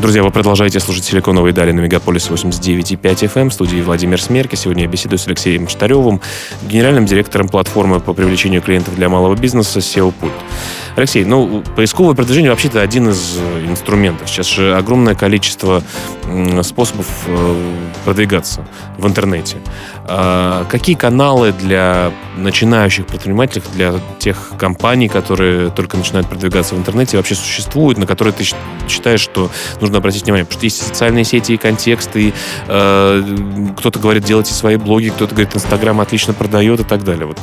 Друзья, 0.00 0.22
вы 0.22 0.30
продолжаете 0.30 0.78
слушать 0.78 1.02
«Силиконовые 1.02 1.52
дали» 1.52 1.72
на 1.72 1.80
Мегаполис 1.80 2.30
89.5 2.30 3.00
FM 3.02 3.40
эм. 3.40 3.50
в 3.50 3.52
студии 3.52 3.80
Владимир 3.80 4.22
Смерки. 4.22 4.54
Сегодня 4.54 4.84
я 4.84 4.88
беседую 4.88 5.18
с 5.18 5.26
Алексеем 5.26 5.66
Штаревым, 5.66 6.20
генеральным 6.62 7.04
директором 7.04 7.48
платформы 7.48 7.98
по 7.98 8.12
привлечению 8.12 8.62
клиентов 8.62 8.94
для 8.94 9.08
малого 9.08 9.34
бизнеса 9.34 9.80
SEO 9.80 10.14
Pult. 10.20 10.30
Алексей, 10.94 11.24
ну, 11.24 11.64
поисковое 11.74 12.14
продвижение 12.14 12.52
вообще-то 12.52 12.80
один 12.80 13.08
из 13.08 13.38
э, 13.38 13.66
инструментов. 13.66 14.28
Сейчас 14.28 14.46
же 14.46 14.76
огромное 14.76 15.16
количество 15.16 15.82
способов 16.62 17.06
э, 17.26 17.72
продвигаться 18.04 18.64
в 18.98 19.06
интернете. 19.06 19.56
А 20.10 20.64
какие 20.70 20.96
каналы 20.96 21.52
для 21.52 22.12
начинающих 22.36 23.06
предпринимателей, 23.06 23.62
для 23.74 23.94
тех 24.18 24.52
компаний, 24.58 25.08
которые 25.08 25.70
только 25.70 25.98
начинают 25.98 26.28
продвигаться 26.28 26.74
в 26.74 26.78
интернете, 26.78 27.18
вообще 27.18 27.34
существуют, 27.34 27.98
на 27.98 28.06
которые 28.06 28.32
ты 28.32 28.44
считаешь, 28.88 29.20
что 29.20 29.50
нужно 29.80 29.98
обратить 29.98 30.22
внимание? 30.22 30.46
Потому 30.46 30.60
что 30.60 30.66
есть 30.66 30.86
социальные 30.86 31.24
сети 31.24 31.52
и 31.52 31.56
контексты, 31.58 32.28
и, 32.28 32.34
э, 32.68 33.22
кто-то 33.76 33.98
говорит, 33.98 34.24
делайте 34.24 34.54
свои 34.54 34.76
блоги, 34.76 35.10
кто-то 35.10 35.34
говорит, 35.34 35.54
Инстаграм 35.54 36.00
отлично 36.00 36.32
продает 36.32 36.80
и 36.80 36.84
так 36.84 37.04
далее. 37.04 37.26
Вот 37.26 37.38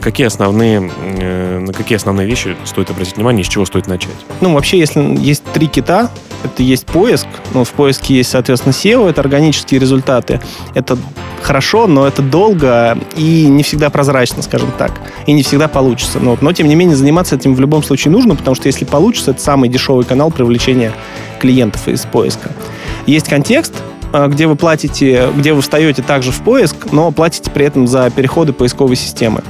какие 0.00 0.26
основные, 0.26 0.90
э, 1.20 1.58
на 1.58 1.72
какие 1.74 1.96
основные 1.96 2.26
вещи 2.26 2.56
стоит 2.64 2.90
обратить 2.90 3.16
внимание, 3.16 3.44
с 3.44 3.48
чего 3.48 3.66
стоит 3.66 3.88
начать? 3.88 4.16
Ну, 4.40 4.54
вообще, 4.54 4.78
если 4.78 5.00
есть 5.18 5.44
три 5.52 5.66
кита, 5.66 6.10
это 6.46 6.62
есть 6.62 6.86
поиск, 6.86 7.26
ну, 7.54 7.64
в 7.64 7.70
поиске 7.70 8.16
есть, 8.16 8.30
соответственно, 8.30 8.72
SEO, 8.72 9.08
это 9.08 9.20
органические 9.20 9.78
результаты. 9.80 10.40
Это 10.74 10.96
хорошо, 11.42 11.86
но 11.86 12.06
это 12.06 12.22
долго 12.22 12.98
и 13.16 13.46
не 13.46 13.62
всегда 13.62 13.90
прозрачно, 13.90 14.42
скажем 14.42 14.72
так. 14.78 14.92
И 15.26 15.32
не 15.32 15.42
всегда 15.42 15.68
получится. 15.68 16.18
Но, 16.20 16.36
но 16.40 16.52
тем 16.52 16.68
не 16.68 16.74
менее, 16.74 16.96
заниматься 16.96 17.36
этим 17.36 17.54
в 17.54 17.60
любом 17.60 17.82
случае 17.82 18.12
нужно, 18.12 18.34
потому 18.34 18.54
что 18.54 18.66
если 18.66 18.84
получится, 18.84 19.32
это 19.32 19.40
самый 19.40 19.68
дешевый 19.68 20.04
канал 20.04 20.30
привлечения 20.30 20.92
клиентов 21.38 21.86
из 21.88 22.00
поиска. 22.00 22.50
Есть 23.06 23.28
контекст, 23.28 23.74
где 24.28 24.46
вы 24.46 24.56
платите, 24.56 25.28
где 25.36 25.52
вы 25.52 25.60
встаете 25.60 26.02
также 26.02 26.32
в 26.32 26.40
поиск, 26.42 26.76
но 26.92 27.10
платите 27.10 27.50
при 27.50 27.66
этом 27.66 27.86
за 27.86 28.10
переходы 28.10 28.52
поисковой 28.52 28.96
системы. 28.96 29.42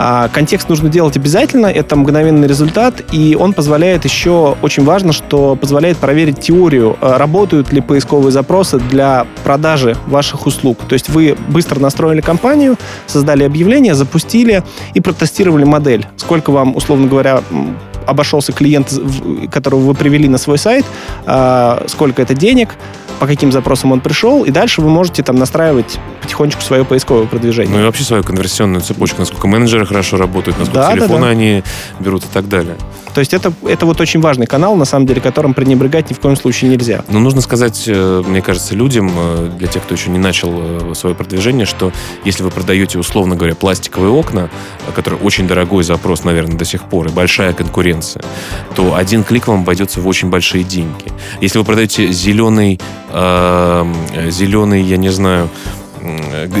А, 0.00 0.28
контекст 0.28 0.68
нужно 0.68 0.88
делать 0.88 1.16
обязательно, 1.16 1.66
это 1.66 1.96
мгновенный 1.96 2.46
результат, 2.46 3.02
и 3.12 3.36
он 3.38 3.52
позволяет 3.52 4.04
еще, 4.04 4.56
очень 4.62 4.84
важно, 4.84 5.12
что 5.12 5.56
позволяет 5.56 5.98
проверить 5.98 6.40
теорию, 6.40 6.96
э, 7.00 7.16
работают 7.16 7.72
ли 7.72 7.80
поисковые 7.80 8.30
запросы 8.30 8.78
для 8.78 9.26
продажи 9.42 9.96
ваших 10.06 10.46
услуг. 10.46 10.78
То 10.88 10.92
есть 10.92 11.08
вы 11.08 11.36
быстро 11.48 11.80
настроили 11.80 12.20
компанию, 12.20 12.76
создали 13.06 13.42
объявление, 13.42 13.94
запустили 13.94 14.62
и 14.94 15.00
протестировали 15.00 15.64
модель. 15.64 16.06
Сколько 16.16 16.52
вам, 16.52 16.76
условно 16.76 17.08
говоря, 17.08 17.42
обошелся 18.06 18.52
клиент, 18.52 18.92
которого 19.50 19.80
вы 19.80 19.94
привели 19.94 20.28
на 20.28 20.38
свой 20.38 20.58
сайт, 20.58 20.84
а, 21.26 21.84
сколько 21.88 22.22
это 22.22 22.34
денег, 22.34 22.70
по 23.18 23.26
каким 23.26 23.52
запросам 23.52 23.92
он 23.92 24.00
пришел, 24.00 24.44
и 24.44 24.50
дальше 24.50 24.80
вы 24.80 24.88
можете 24.88 25.22
там 25.22 25.36
настраивать 25.36 25.98
потихонечку 26.22 26.62
свое 26.62 26.84
поисковое 26.84 27.26
продвижение. 27.26 27.74
Ну 27.74 27.80
и 27.80 27.84
вообще 27.84 28.04
свою 28.04 28.22
конверсионную 28.22 28.80
цепочку, 28.80 29.20
насколько 29.20 29.46
менеджеры 29.48 29.86
хорошо 29.86 30.16
работают, 30.16 30.58
насколько 30.58 30.80
да, 30.80 30.92
телефоны 30.92 31.20
да, 31.20 31.26
да. 31.26 31.30
они 31.30 31.62
берут 32.00 32.24
и 32.24 32.28
так 32.32 32.48
далее. 32.48 32.76
То 33.18 33.20
есть 33.20 33.34
это, 33.34 33.52
это 33.66 33.84
вот 33.84 34.00
очень 34.00 34.20
важный 34.20 34.46
канал, 34.46 34.76
на 34.76 34.84
самом 34.84 35.04
деле, 35.04 35.20
которым 35.20 35.52
пренебрегать 35.52 36.08
ни 36.08 36.14
в 36.14 36.20
коем 36.20 36.36
случае 36.36 36.70
нельзя. 36.70 37.04
Но 37.08 37.18
нужно 37.18 37.40
сказать, 37.40 37.82
э, 37.88 38.22
мне 38.24 38.40
кажется, 38.40 38.76
людям, 38.76 39.10
э, 39.12 39.50
для 39.58 39.66
тех, 39.66 39.82
кто 39.82 39.94
еще 39.96 40.10
не 40.10 40.20
начал 40.20 40.52
э, 40.54 40.94
свое 40.94 41.16
продвижение, 41.16 41.66
что 41.66 41.90
если 42.24 42.44
вы 42.44 42.52
продаете, 42.52 42.96
условно 42.96 43.34
говоря, 43.34 43.56
пластиковые 43.56 44.12
окна, 44.12 44.50
которые 44.94 45.20
очень 45.20 45.48
дорогой 45.48 45.82
запрос, 45.82 46.22
наверное, 46.22 46.56
до 46.56 46.64
сих 46.64 46.84
пор, 46.84 47.08
и 47.08 47.10
большая 47.10 47.54
конкуренция, 47.54 48.22
то 48.76 48.94
один 48.94 49.24
клик 49.24 49.48
вам 49.48 49.62
обойдется 49.62 50.00
в 50.00 50.06
очень 50.06 50.30
большие 50.30 50.62
деньги. 50.62 51.06
Если 51.40 51.58
вы 51.58 51.64
продаете 51.64 52.12
зеленый, 52.12 52.78
э, 53.10 53.94
зеленый, 54.30 54.80
я 54.82 54.96
не 54.96 55.08
знаю, 55.08 55.50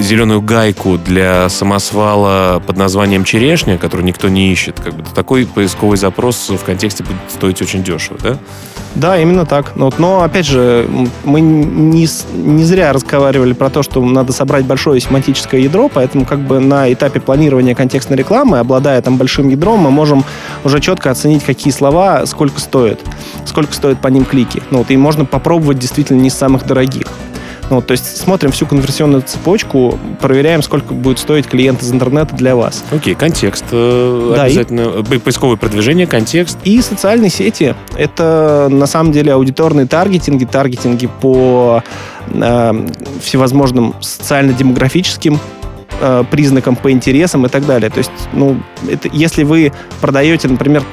зеленую 0.00 0.40
гайку 0.40 0.98
для 0.98 1.48
самосвала 1.48 2.62
под 2.66 2.76
названием 2.76 3.24
черешня, 3.24 3.78
которую 3.78 4.06
никто 4.06 4.28
не 4.28 4.52
ищет, 4.52 4.80
как 4.80 4.94
бы 4.94 5.04
такой 5.14 5.46
поисковый 5.46 5.96
запрос 5.96 6.50
в 6.50 6.64
контексте 6.64 7.04
будет 7.04 7.16
стоить 7.28 7.62
очень 7.62 7.82
дешево, 7.82 8.18
да? 8.22 8.38
Да, 8.94 9.18
именно 9.18 9.46
так. 9.46 9.76
Но, 9.76 9.92
но 9.98 10.22
опять 10.22 10.46
же, 10.46 10.88
мы 11.24 11.40
не, 11.40 12.08
не 12.34 12.64
зря 12.64 12.92
разговаривали 12.92 13.52
про 13.52 13.70
то, 13.70 13.82
что 13.82 14.04
надо 14.04 14.32
собрать 14.32 14.64
большое 14.64 15.00
семантическое 15.00 15.60
ядро, 15.60 15.88
поэтому 15.88 16.24
как 16.24 16.40
бы 16.40 16.58
на 16.58 16.92
этапе 16.92 17.20
планирования 17.20 17.74
контекстной 17.74 18.16
рекламы, 18.16 18.58
обладая 18.58 19.00
там 19.02 19.16
большим 19.16 19.48
ядром, 19.48 19.80
мы 19.80 19.90
можем 19.90 20.24
уже 20.64 20.80
четко 20.80 21.10
оценить, 21.10 21.44
какие 21.44 21.72
слова 21.72 22.26
сколько 22.26 22.60
стоят, 22.60 22.98
сколько 23.44 23.72
стоят 23.72 24.00
по 24.00 24.08
ним 24.08 24.24
клики. 24.24 24.62
Ну, 24.70 24.78
вот, 24.78 24.90
и 24.90 24.96
можно 24.96 25.24
попробовать 25.24 25.78
действительно 25.78 26.20
не 26.20 26.30
самых 26.30 26.66
дорогих. 26.66 27.06
Ну, 27.70 27.82
то 27.82 27.92
есть 27.92 28.16
смотрим 28.16 28.50
всю 28.50 28.66
конверсионную 28.66 29.22
цепочку, 29.22 29.98
проверяем, 30.20 30.62
сколько 30.62 30.94
будет 30.94 31.18
стоить 31.18 31.46
клиент 31.46 31.82
из 31.82 31.92
интернета 31.92 32.34
для 32.34 32.56
вас. 32.56 32.84
Окей, 32.90 33.14
контекст 33.14 33.64
э, 33.72 34.32
да, 34.36 34.44
обязательно. 34.44 35.04
И... 35.10 35.18
Поисковое 35.18 35.56
продвижение, 35.56 36.06
контекст. 36.06 36.58
И 36.64 36.80
социальные 36.80 37.30
сети. 37.30 37.74
Это 37.96 38.68
на 38.70 38.86
самом 38.86 39.12
деле 39.12 39.32
аудиторные 39.32 39.86
таргетинги, 39.86 40.44
таргетинги 40.44 41.08
по 41.20 41.82
э, 42.32 42.86
всевозможным 43.22 43.94
социально-демографическим 44.00 45.38
э, 46.00 46.24
признакам, 46.30 46.74
по 46.76 46.90
интересам 46.90 47.44
и 47.44 47.48
так 47.48 47.66
далее. 47.66 47.90
То 47.90 47.98
есть, 47.98 48.10
ну, 48.32 48.60
это, 48.90 49.08
если 49.12 49.42
вы 49.42 49.72
продаете, 50.00 50.48
например, 50.48 50.84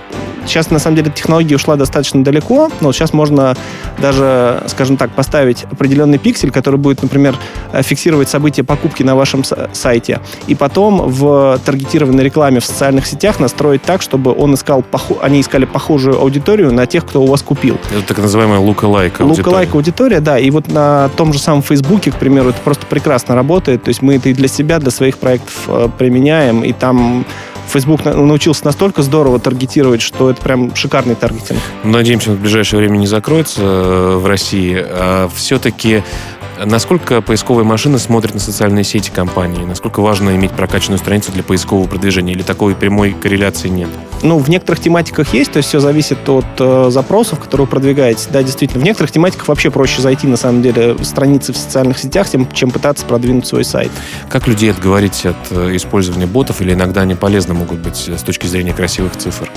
сейчас, 0.46 0.72
на 0.72 0.80
самом 0.80 0.98
деле, 0.98 1.12
технология 1.12 1.56
ушла 1.56 1.76
достаточно 1.76 2.24
далеко, 2.24 2.70
но 2.82 2.92
сейчас 2.92 3.14
можно 3.14 3.56
даже, 4.00 4.64
скажем 4.68 4.98
так, 4.98 5.12
поставить 5.12 5.66
определенный 5.72 6.18
пиксель, 6.18 6.52
который 6.52 6.78
будет, 6.78 7.02
например, 7.02 7.36
э, 7.72 7.82
фиксировать 7.82 8.30
события 8.30 8.64
покупки 8.64 9.04
на 9.04 9.16
вашем 9.16 9.44
сайте, 9.74 10.20
и 10.48 10.56
потом 10.56 11.10
в 11.10 11.60
таргетированной 11.66 12.24
рекламе 12.24 12.60
в 12.60 12.66
социальных 12.66 13.06
сетях 13.06 13.40
настроить 13.40 13.84
так, 13.84 14.02
чтобы 14.02 14.34
он 14.34 14.54
искал, 14.54 14.84
они 15.22 15.42
искали 15.42 15.66
похожую 15.66 16.20
аудиторию 16.20 16.74
на 16.74 16.86
тех, 16.86 17.06
кто 17.06 17.22
у 17.22 17.28
вас 17.28 17.42
купил. 17.42 17.78
Это 17.92 18.08
так 18.08 18.18
называемая 18.20 18.60
лука-лайк 18.60 19.22
аудитория. 19.22 19.44
Лука-лайк 19.44 19.76
аудитория, 19.76 20.20
да. 20.20 20.40
И 20.40 20.50
вот 20.50 20.68
на 20.68 21.10
том 21.10 21.34
же 21.34 21.40
самом 21.40 21.62
Фейсбуке, 21.62 22.12
к 22.12 22.16
примеру, 22.16 22.50
это 22.50 22.60
просто 22.64 22.86
прекрасно 22.86 23.36
работает. 23.36 23.84
То 23.84 23.90
есть 23.90 24.02
мы 24.02 24.16
это 24.16 24.30
и 24.30 24.34
для 24.34 24.48
себя, 24.48 24.80
для 24.80 24.92
своих 24.92 25.18
проектов 25.18 25.54
э, 25.68 25.90
применяем, 25.98 26.64
и 26.64 26.74
там 26.74 27.26
Facebook 27.68 28.06
научился 28.06 28.66
настолько 28.66 29.02
здорово 29.02 29.40
таргетировать, 29.40 30.02
что 30.02 30.30
это 30.30 30.42
прям 30.42 30.76
шикарный 30.76 31.16
таргетинг. 31.16 31.60
Надеемся, 31.84 32.32
в 32.32 32.40
ближайшее 32.40 32.80
время 32.80 32.98
не 32.98 33.08
закроется 33.08 33.62
э, 33.62 34.18
в 34.18 34.26
России. 34.26 34.78
А 34.78 35.30
все-таки 35.34 36.04
Насколько 36.64 37.22
поисковые 37.22 37.66
машины 37.66 38.00
смотрят 38.00 38.34
на 38.34 38.40
социальные 38.40 38.86
сети 38.86 39.12
компании? 39.14 39.66
Насколько 39.66 40.00
важно 40.00 40.36
иметь 40.36 40.52
прокачанную 40.52 41.00
страницу 41.00 41.32
для 41.34 41.44
поискового 41.44 41.88
продвижения? 41.88 42.34
Или 42.34 42.44
такой 42.44 42.76
прямой 42.76 43.12
корреляции 43.12 43.68
нет? 43.68 43.90
Ну, 44.24 44.40
в 44.40 44.50
некоторых 44.50 44.82
тематиках 44.82 45.34
есть, 45.34 45.52
то 45.52 45.58
есть 45.58 45.70
все 45.70 45.80
зависит 45.80 46.28
от 46.30 46.46
э, 46.60 46.88
запросов, 46.90 47.40
которые 47.40 47.66
вы 47.66 47.72
продвигаете. 47.72 48.28
Да, 48.32 48.44
действительно, 48.44 48.82
в 48.82 48.84
некоторых 48.84 49.12
тематиках 49.12 49.48
вообще 49.48 49.70
проще 49.70 50.02
зайти, 50.02 50.28
на 50.28 50.38
самом 50.38 50.62
деле, 50.62 50.94
в 50.94 51.04
страницы 51.04 51.54
в 51.54 51.58
социальных 51.58 51.98
сетях, 51.98 52.30
тем, 52.30 52.52
чем 52.52 52.72
пытаться 52.72 53.06
продвинуть 53.06 53.46
свой 53.46 53.64
сайт. 53.64 53.92
Как 54.30 54.48
людей 54.48 54.72
отговорить 54.72 55.26
от 55.26 55.36
э, 55.52 55.76
использования 55.76 56.28
ботов, 56.28 56.62
или 56.62 56.74
иногда 56.74 57.02
они 57.02 57.16
полезны 57.16 57.54
могут 57.54 57.80
быть 57.80 58.06
э, 58.08 58.18
с 58.18 58.24
точки 58.24 58.48
зрения 58.48 58.74
красивых 58.74 59.16
цифр? 59.18 59.50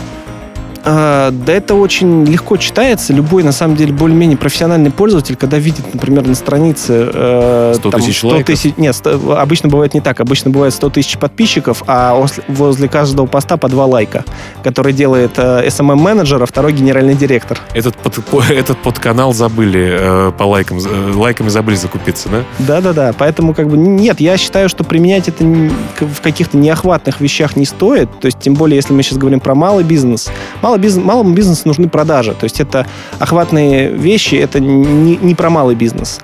А, 0.84 1.30
да 1.30 1.52
это 1.52 1.74
очень 1.74 2.24
легко 2.24 2.56
читается. 2.56 3.12
Любой, 3.12 3.42
на 3.42 3.52
самом 3.52 3.76
деле, 3.76 3.92
более-менее 3.92 4.36
профессиональный 4.36 4.90
пользователь, 4.90 5.36
когда 5.36 5.58
видит, 5.58 5.92
например, 5.92 6.26
на 6.26 6.34
странице... 6.34 7.10
Э, 7.12 7.72
100 7.76 7.90
там, 7.90 8.00
тысяч 8.00 8.18
100 8.18 8.28
лайков? 8.28 8.46
Тысяч, 8.46 8.74
нет, 8.76 8.94
100, 8.94 9.38
обычно 9.38 9.68
бывает 9.68 9.94
не 9.94 10.00
так. 10.00 10.20
Обычно 10.20 10.50
бывает 10.50 10.74
100 10.74 10.90
тысяч 10.90 11.18
подписчиков, 11.18 11.82
а 11.86 12.14
возле, 12.14 12.44
возле 12.48 12.88
каждого 12.88 13.26
поста 13.26 13.56
по 13.56 13.68
два 13.68 13.86
лайка, 13.86 14.24
который 14.62 14.92
делает 14.92 15.32
э, 15.36 15.66
SMM-менеджер, 15.66 16.42
а 16.42 16.46
второй 16.46 16.72
генеральный 16.72 17.14
директор. 17.14 17.58
Этот, 17.74 17.96
под, 17.96 18.18
этот 18.50 18.78
подканал 18.78 19.32
забыли 19.32 19.98
э, 20.00 20.32
по 20.36 20.44
лайкам, 20.44 20.78
э, 20.78 21.12
лайками 21.14 21.48
забыли 21.48 21.76
закупиться, 21.76 22.28
да? 22.28 22.44
Да-да-да. 22.58 23.14
Поэтому, 23.18 23.54
как 23.54 23.68
бы, 23.68 23.76
нет, 23.76 24.20
я 24.20 24.36
считаю, 24.36 24.68
что 24.68 24.84
применять 24.84 25.28
это 25.28 25.44
в 25.44 26.20
каких-то 26.22 26.56
неохватных 26.56 27.20
вещах 27.20 27.56
не 27.56 27.64
стоит. 27.64 28.08
То 28.20 28.26
есть, 28.26 28.38
тем 28.38 28.54
более, 28.54 28.76
если 28.76 28.92
мы 28.92 29.02
сейчас 29.02 29.18
говорим 29.18 29.40
про 29.40 29.54
малый 29.54 29.84
бизнес. 29.84 30.30
Малый 30.68 30.80
бизнес, 30.80 31.02
малому 31.02 31.32
бизнесу 31.32 31.62
нужны 31.64 31.88
продажи. 31.88 32.34
То 32.34 32.44
есть 32.44 32.60
это 32.60 32.86
охватные 33.18 33.88
вещи, 33.88 34.34
это 34.34 34.60
не, 34.60 35.16
не 35.16 35.34
про 35.34 35.48
малый 35.48 35.74
бизнес. 35.74 36.20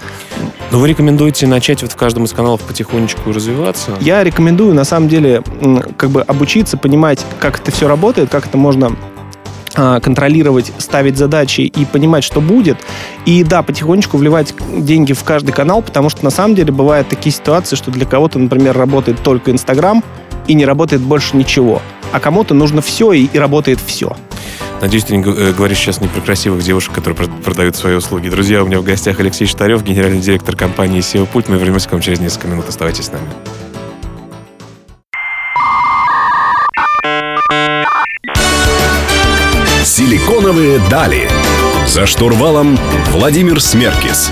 Но 0.70 0.78
вы 0.78 0.88
рекомендуете 0.88 1.46
начать 1.46 1.80
вот 1.80 1.92
в 1.92 1.96
каждом 1.96 2.24
из 2.24 2.34
каналов 2.34 2.60
потихонечку 2.60 3.32
развиваться? 3.32 3.92
Я 4.02 4.22
рекомендую, 4.22 4.74
на 4.74 4.84
самом 4.84 5.08
деле, 5.08 5.42
как 5.96 6.10
бы 6.10 6.20
обучиться, 6.20 6.76
понимать, 6.76 7.24
как 7.40 7.58
это 7.58 7.70
все 7.70 7.88
работает, 7.88 8.28
как 8.28 8.44
это 8.44 8.58
можно 8.58 8.94
а, 9.76 10.00
контролировать, 10.00 10.74
ставить 10.76 11.16
задачи 11.16 11.62
и 11.62 11.86
понимать, 11.86 12.22
что 12.22 12.42
будет. 12.42 12.76
И 13.24 13.44
да, 13.44 13.62
потихонечку 13.62 14.18
вливать 14.18 14.54
деньги 14.76 15.14
в 15.14 15.24
каждый 15.24 15.52
канал, 15.52 15.80
потому 15.80 16.10
что 16.10 16.22
на 16.22 16.30
самом 16.30 16.54
деле 16.54 16.70
бывают 16.70 17.08
такие 17.08 17.32
ситуации, 17.32 17.76
что 17.76 17.90
для 17.90 18.04
кого-то, 18.04 18.38
например, 18.38 18.76
работает 18.76 19.22
только 19.22 19.52
Инстаграм 19.52 20.04
и 20.46 20.52
не 20.52 20.66
работает 20.66 21.00
больше 21.00 21.34
ничего. 21.34 21.80
А 22.12 22.20
кому-то 22.20 22.54
нужно 22.54 22.80
все 22.80 23.12
и, 23.12 23.24
и 23.24 23.38
работает 23.38 23.80
все. 23.84 24.16
Надеюсь, 24.80 25.04
ты 25.04 25.16
не 25.16 25.22
э, 25.22 25.52
говоришь 25.52 25.78
сейчас 25.78 26.00
не 26.00 26.08
про 26.08 26.20
красивых 26.20 26.62
девушек, 26.62 26.92
которые 26.92 27.28
продают 27.28 27.76
свои 27.76 27.94
услуги. 27.94 28.28
Друзья, 28.28 28.62
у 28.62 28.66
меня 28.66 28.80
в 28.80 28.84
гостях 28.84 29.20
Алексей 29.20 29.46
Штарев, 29.46 29.82
генеральный 29.82 30.20
директор 30.20 30.56
компании 30.56 31.00
SEO 31.00 31.26
Пульт. 31.26 31.48
Мы 31.48 31.56
вернемся 31.56 31.88
к 31.88 31.92
вам 31.92 32.00
через 32.00 32.20
несколько 32.20 32.48
минут. 32.48 32.68
Оставайтесь 32.68 33.06
с 33.06 33.12
нами. 33.12 33.28
Силиконовые 39.84 40.80
дали. 40.90 41.28
За 41.86 42.06
штурвалом 42.06 42.78
Владимир 43.12 43.60
Смеркис. 43.60 44.30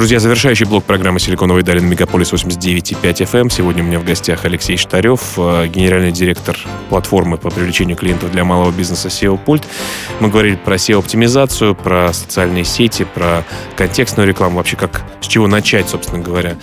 Друзья, 0.00 0.18
завершающий 0.18 0.64
блок 0.64 0.84
программы 0.84 1.20
«Силиконовые 1.20 1.62
дали» 1.62 1.80
на 1.80 1.84
Мегаполис 1.84 2.32
89.5 2.32 3.02
FM. 3.02 3.50
Сегодня 3.50 3.82
у 3.82 3.86
меня 3.86 3.98
в 3.98 4.04
гостях 4.04 4.46
Алексей 4.46 4.78
Штарев, 4.78 5.34
э, 5.36 5.66
генеральный 5.66 6.10
директор 6.10 6.56
платформы 6.88 7.36
по 7.36 7.50
привлечению 7.50 7.98
клиентов 7.98 8.32
для 8.32 8.42
малого 8.44 8.70
бизнеса 8.70 9.08
SEO 9.08 9.36
Пульт. 9.36 9.62
Мы 10.20 10.30
говорили 10.30 10.56
про 10.56 10.76
SEO-оптимизацию, 10.76 11.74
про 11.74 12.14
социальные 12.14 12.64
сети, 12.64 13.04
про 13.04 13.44
контекстную 13.76 14.26
рекламу, 14.26 14.56
вообще 14.56 14.76
как, 14.76 15.02
с 15.20 15.26
чего 15.26 15.46
начать, 15.46 15.90
собственно 15.90 16.22
говоря, 16.22 16.56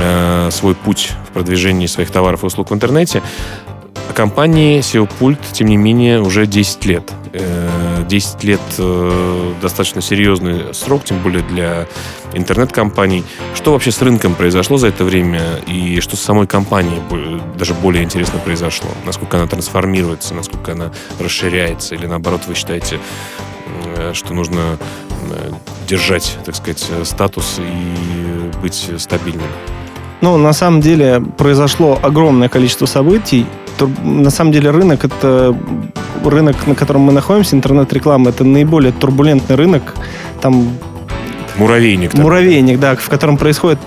э, 0.00 0.48
свой 0.50 0.74
путь 0.74 1.12
в 1.28 1.32
продвижении 1.32 1.86
своих 1.86 2.10
товаров 2.10 2.42
и 2.42 2.46
услуг 2.46 2.72
в 2.72 2.74
интернете. 2.74 3.22
Компании 4.12 4.80
SEO 4.80 5.08
Пульт, 5.18 5.40
тем 5.52 5.68
не 5.68 5.76
менее, 5.76 6.20
уже 6.20 6.46
10 6.46 6.84
лет. 6.84 7.12
10 8.08 8.44
э, 8.44 8.46
лет 8.46 8.60
э, 8.78 9.52
достаточно 9.60 10.00
серьезный 10.00 10.72
срок, 10.72 11.04
тем 11.04 11.18
более 11.22 11.42
для 11.42 11.86
интернет-компаний. 12.32 13.24
Что 13.54 13.72
вообще 13.72 13.90
с 13.90 14.00
рынком 14.02 14.34
произошло 14.34 14.76
за 14.76 14.88
это 14.88 15.04
время 15.04 15.40
и 15.66 16.00
что 16.00 16.16
с 16.16 16.20
самой 16.20 16.46
компанией 16.46 17.00
даже 17.56 17.74
более 17.74 18.04
интересно 18.04 18.38
произошло? 18.38 18.88
Насколько 19.04 19.38
она 19.38 19.46
трансформируется, 19.46 20.34
насколько 20.34 20.72
она 20.72 20.92
расширяется 21.18 21.94
или 21.94 22.06
наоборот 22.06 22.42
вы 22.46 22.54
считаете, 22.54 23.00
э, 23.96 24.12
что 24.14 24.32
нужно 24.32 24.78
держать, 25.88 26.36
так 26.44 26.54
сказать, 26.54 26.86
статус 27.04 27.58
и 27.58 28.60
быть 28.60 28.90
стабильным? 28.98 29.48
Ну, 30.20 30.36
на 30.38 30.52
самом 30.52 30.80
деле 30.80 31.20
произошло 31.36 31.98
огромное 32.02 32.48
количество 32.48 32.86
событий, 32.86 33.46
на 34.02 34.30
самом 34.30 34.52
деле 34.52 34.70
рынок 34.70 35.04
это 35.04 35.56
рынок, 36.24 36.66
на 36.66 36.74
котором 36.74 37.02
мы 37.02 37.12
находимся, 37.12 37.56
интернет-реклама, 37.56 38.30
это 38.30 38.44
наиболее 38.44 38.92
турбулентный 38.92 39.56
рынок. 39.56 39.94
Там 40.40 40.68
Муравейник. 41.56 42.10
Такой. 42.10 42.24
Муравейник, 42.24 42.80
да, 42.80 42.96
в 42.96 43.08
котором 43.08 43.36
происходит 43.36 43.78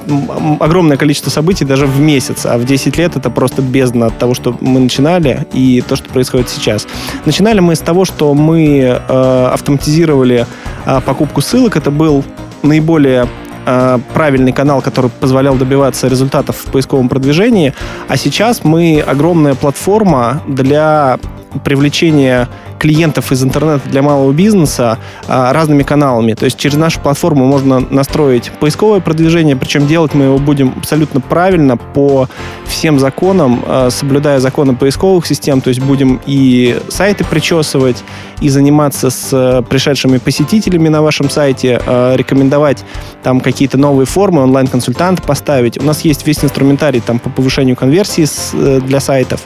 огромное 0.59 0.95
количество 0.95 1.29
событий 1.29 1.65
даже 1.65 1.85
в 1.85 1.99
месяц, 1.99 2.45
а 2.45 2.57
в 2.57 2.65
10 2.65 2.97
лет 2.97 3.17
это 3.17 3.29
просто 3.29 3.61
бездна 3.61 4.05
от 4.05 4.17
того, 4.17 4.33
что 4.33 4.55
мы 4.61 4.79
начинали 4.79 5.45
и 5.51 5.83
то, 5.85 5.95
что 5.95 6.09
происходит 6.09 6.49
сейчас. 6.49 6.87
Начинали 7.25 7.59
мы 7.59 7.75
с 7.75 7.79
того, 7.79 8.05
что 8.05 8.33
мы 8.33 8.79
э, 8.79 9.49
автоматизировали 9.53 10.45
э, 10.85 11.01
покупку 11.05 11.41
ссылок. 11.41 11.75
Это 11.75 11.91
был 11.91 12.23
наиболее 12.63 13.27
э, 13.67 13.99
правильный 14.13 14.53
канал, 14.53 14.81
который 14.81 15.11
позволял 15.11 15.55
добиваться 15.55 16.07
результатов 16.07 16.55
в 16.57 16.71
поисковом 16.71 17.09
продвижении. 17.09 17.73
А 18.07 18.17
сейчас 18.17 18.63
мы 18.63 19.03
огромная 19.05 19.53
платформа 19.53 20.41
для 20.47 21.19
привлечения 21.63 22.47
клиентов 22.77 23.31
из 23.31 23.43
интернета 23.43 23.87
для 23.89 24.01
малого 24.01 24.31
бизнеса 24.31 24.97
а, 25.27 25.53
разными 25.53 25.83
каналами. 25.83 26.33
То 26.33 26.45
есть 26.45 26.57
через 26.57 26.77
нашу 26.77 26.99
платформу 26.99 27.45
можно 27.45 27.79
настроить 27.79 28.51
поисковое 28.59 28.99
продвижение, 28.99 29.55
причем 29.55 29.87
делать 29.87 30.13
мы 30.13 30.25
его 30.25 30.37
будем 30.37 30.73
абсолютно 30.77 31.21
правильно 31.21 31.77
по 31.77 32.27
всем 32.65 32.99
законам, 32.99 33.63
а, 33.67 33.89
соблюдая 33.89 34.39
законы 34.39 34.75
поисковых 34.75 35.25
систем. 35.25 35.61
То 35.61 35.69
есть 35.69 35.81
будем 35.81 36.19
и 36.25 36.79
сайты 36.89 37.23
причесывать, 37.23 38.03
и 38.41 38.49
заниматься 38.49 39.09
с 39.09 39.29
э, 39.33 39.63
пришедшими 39.67 40.17
посетителями 40.17 40.89
на 40.89 41.01
вашем 41.01 41.29
сайте, 41.29 41.81
а, 41.85 42.15
рекомендовать 42.15 42.83
там 43.23 43.39
какие-то 43.39 43.77
новые 43.77 44.05
формы, 44.05 44.43
онлайн-консультант 44.43 45.23
поставить. 45.23 45.77
У 45.81 45.83
нас 45.83 46.01
есть 46.01 46.27
весь 46.27 46.43
инструментарий 46.43 47.01
там 47.01 47.19
по 47.19 47.29
повышению 47.29 47.75
конверсии 47.75 48.25
э, 48.53 48.79
для 48.81 48.99
сайтов. 48.99 49.41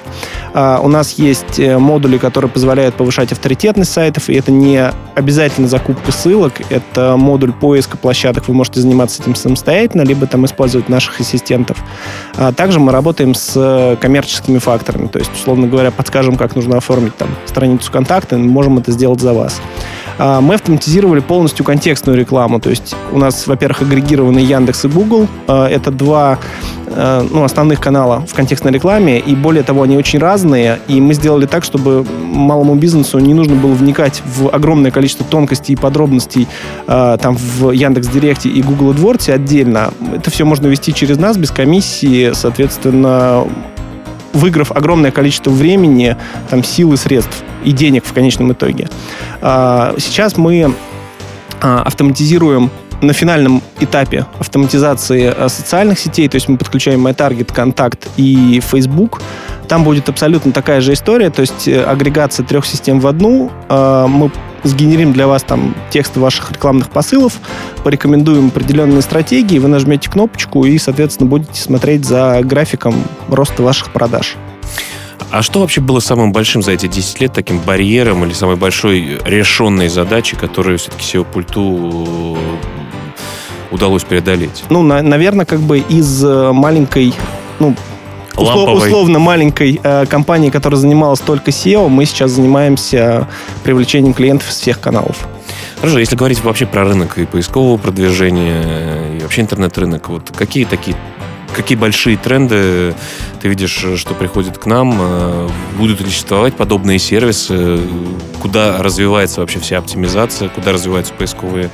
У 0.54 0.88
нас 0.90 1.14
есть 1.14 1.60
э, 1.60 1.78
модули, 1.78 2.18
которые 2.18 2.52
позволяют 2.52 2.96
повышать 2.96 3.21
повышать 3.22 3.32
авторитетность 3.32 3.92
сайтов, 3.92 4.30
и 4.30 4.34
это 4.34 4.52
не 4.52 4.92
обязательно 5.16 5.68
закупка 5.68 6.12
ссылок, 6.12 6.54
это 6.70 7.16
модуль 7.18 7.52
поиска 7.52 7.98
площадок, 7.98 8.48
вы 8.48 8.54
можете 8.54 8.82
заниматься 8.82 9.22
этим 9.22 9.36
самостоятельно, 9.36 10.02
либо 10.02 10.26
там 10.26 10.46
использовать 10.46 10.90
наших 10.90 11.20
ассистентов. 11.20 11.78
А 12.36 12.52
также 12.52 12.80
мы 12.80 12.92
работаем 12.92 13.36
с 13.36 13.98
коммерческими 14.02 14.58
факторами, 14.58 15.08
то 15.08 15.20
есть, 15.20 15.32
условно 15.34 15.68
говоря, 15.68 15.92
подскажем, 15.92 16.36
как 16.36 16.56
нужно 16.56 16.78
оформить 16.78 17.16
там 17.16 17.30
страницу 17.46 17.92
контакта, 17.92 18.38
мы 18.38 18.50
можем 18.50 18.80
это 18.80 18.92
сделать 18.92 19.22
за 19.22 19.34
вас. 19.34 19.62
А, 20.18 20.42
мы 20.42 20.56
автоматизировали 20.56 21.20
полностью 21.20 21.66
контекстную 21.66 22.18
рекламу. 22.18 22.60
То 22.60 22.70
есть 22.70 22.96
у 23.12 23.18
нас, 23.18 23.48
во-первых, 23.48 23.82
агрегированы 23.82 24.40
Яндекс 24.40 24.86
и 24.86 24.88
Google. 24.88 25.28
А, 25.48 25.68
это 25.68 25.92
два 25.92 26.40
а, 26.88 27.26
ну, 27.30 27.44
основных 27.44 27.80
канала 27.80 28.26
в 28.28 28.34
контекстной 28.34 28.72
рекламе. 28.72 29.20
И 29.20 29.36
более 29.36 29.64
того, 29.64 29.84
они 29.84 29.98
очень 29.98 30.20
разные. 30.20 30.80
И 30.88 31.00
мы 31.02 31.14
сделали 31.14 31.46
так, 31.46 31.64
чтобы 31.64 32.06
малому 32.22 32.76
бизнесу 32.76 33.20
не 33.20 33.34
нужно 33.34 33.56
было 33.56 33.74
вникать 33.74 34.22
в 34.26 34.50
огромное 34.50 34.92
количество 34.92 35.26
тонкостей 35.26 35.74
и 35.74 35.78
подробностей 35.78 36.48
там 36.88 37.38
в 37.38 37.72
Яндекс 37.72 38.08
Директе 38.08 38.50
и 38.50 38.62
Google 38.62 38.94
AdWords 38.94 39.32
отдельно. 39.32 39.94
Это 40.16 40.30
все 40.32 40.46
можно 40.46 40.68
вести 40.68 40.94
через 40.94 41.18
нас 41.18 41.38
без 41.38 41.52
комиссии. 41.52 42.32
Соответственно, 42.34 43.46
выиграв 44.34 44.72
огромное 44.72 45.12
количество 45.12 45.50
времени, 45.50 46.16
там, 46.50 46.64
сил 46.64 46.94
и 46.94 46.98
средств, 46.98 47.44
и 47.64 47.72
денег 47.72 48.06
в 48.06 48.14
конечном 48.14 48.54
итоге. 48.54 48.90
А, 49.42 49.96
сейчас 49.98 50.38
мы 50.38 50.74
а, 51.62 51.82
автоматизируем 51.84 52.70
на 53.02 53.14
финальном 53.14 53.64
этапе 53.80 54.28
автоматизации 54.38 55.34
э, 55.36 55.50
социальных 55.50 55.98
сетей, 55.98 56.28
то 56.30 56.36
есть 56.36 56.48
мы 56.48 56.58
подключаем 56.58 57.08
MyTarget, 57.08 57.52
Контакт 57.52 58.08
и 58.16 58.62
Facebook, 58.64 59.24
там 59.68 59.84
будет 59.84 60.08
абсолютно 60.08 60.52
такая 60.52 60.82
же 60.82 60.94
история, 60.94 61.32
то 61.32 61.42
есть 61.42 61.68
э, 61.68 61.84
агрегация 61.84 62.46
трех 62.46 62.64
систем 62.64 63.00
в 63.00 63.08
одну. 63.08 63.52
Мы 63.70 64.32
сгенерим 64.64 65.14
для 65.14 65.26
вас 65.26 65.42
там 65.42 65.74
тексты 65.90 66.20
ваших 66.20 66.52
рекламных 66.52 66.92
посылов, 66.92 67.34
порекомендуем 67.84 68.48
определенные 68.50 69.02
стратегии, 69.02 69.58
вы 69.58 69.68
нажмете 69.68 70.08
кнопочку 70.08 70.66
и, 70.66 70.78
соответственно, 70.78 71.28
будете 71.28 71.60
смотреть 71.60 72.06
за 72.06 72.42
графиком 72.44 72.94
роста 73.30 73.64
ваших 73.64 73.92
продаж. 73.92 74.38
А 75.32 75.42
что 75.42 75.62
вообще 75.62 75.80
было 75.80 76.02
самым 76.02 76.34
большим 76.34 76.62
за 76.62 76.74
эти 76.74 76.88
10 76.88 77.22
лет 77.22 77.34
таким 77.34 77.60
барьером 77.60 78.26
или 78.26 78.34
самой 78.34 78.58
большой 78.58 79.18
решенной 79.24 79.88
задачей, 79.88 80.36
которую 80.36 80.78
все-таки 80.78 81.04
SEO-пульту 81.04 82.38
удалось 83.72 84.04
преодолеть? 84.04 84.66
Ну, 84.70 84.84
на, 84.84 85.02
наверное, 85.02 85.46
как 85.46 85.62
бы 85.62 85.80
из 85.80 86.22
э, 86.22 86.52
маленькой, 86.52 87.14
ну, 87.60 87.76
услов, 88.36 88.84
условно 88.84 89.20
маленькой 89.20 89.80
э, 89.82 90.06
компании, 90.06 90.50
которая 90.50 90.78
занималась 90.78 91.22
только 91.22 91.52
SEO, 91.52 91.88
мы 91.88 92.04
сейчас 92.04 92.32
занимаемся 92.32 93.30
привлечением 93.64 94.14
клиентов 94.14 94.50
из 94.50 94.56
всех 94.56 94.82
каналов. 94.82 95.16
Хорошо, 95.80 96.00
если 96.00 96.18
говорить 96.18 96.44
вообще 96.44 96.66
про 96.66 96.84
рынок 96.84 97.18
и 97.18 97.26
поискового 97.26 97.78
продвижения, 97.78 99.18
и 99.18 99.22
вообще 99.22 99.42
интернет-рынок, 99.42 100.10
вот 100.10 100.32
какие 100.36 100.66
такие 100.66 100.98
какие 101.56 101.78
большие 101.78 102.18
тренды 102.18 102.96
ты 103.42 103.48
видишь, 103.48 103.86
что 103.96 104.14
приходят 104.14 104.58
к 104.58 104.66
нам? 104.66 104.98
Э, 105.00 105.50
будут 105.78 106.00
ли 106.00 106.06
существовать 106.06 106.56
подобные 106.56 107.00
сервисы? 107.00 107.80
Куда 108.42 108.82
развивается 108.82 109.42
вообще 109.42 109.60
вся 109.60 109.78
оптимизация? 109.78 110.50
Куда 110.50 110.72
развиваются 110.72 111.14
поисковые 111.14 111.70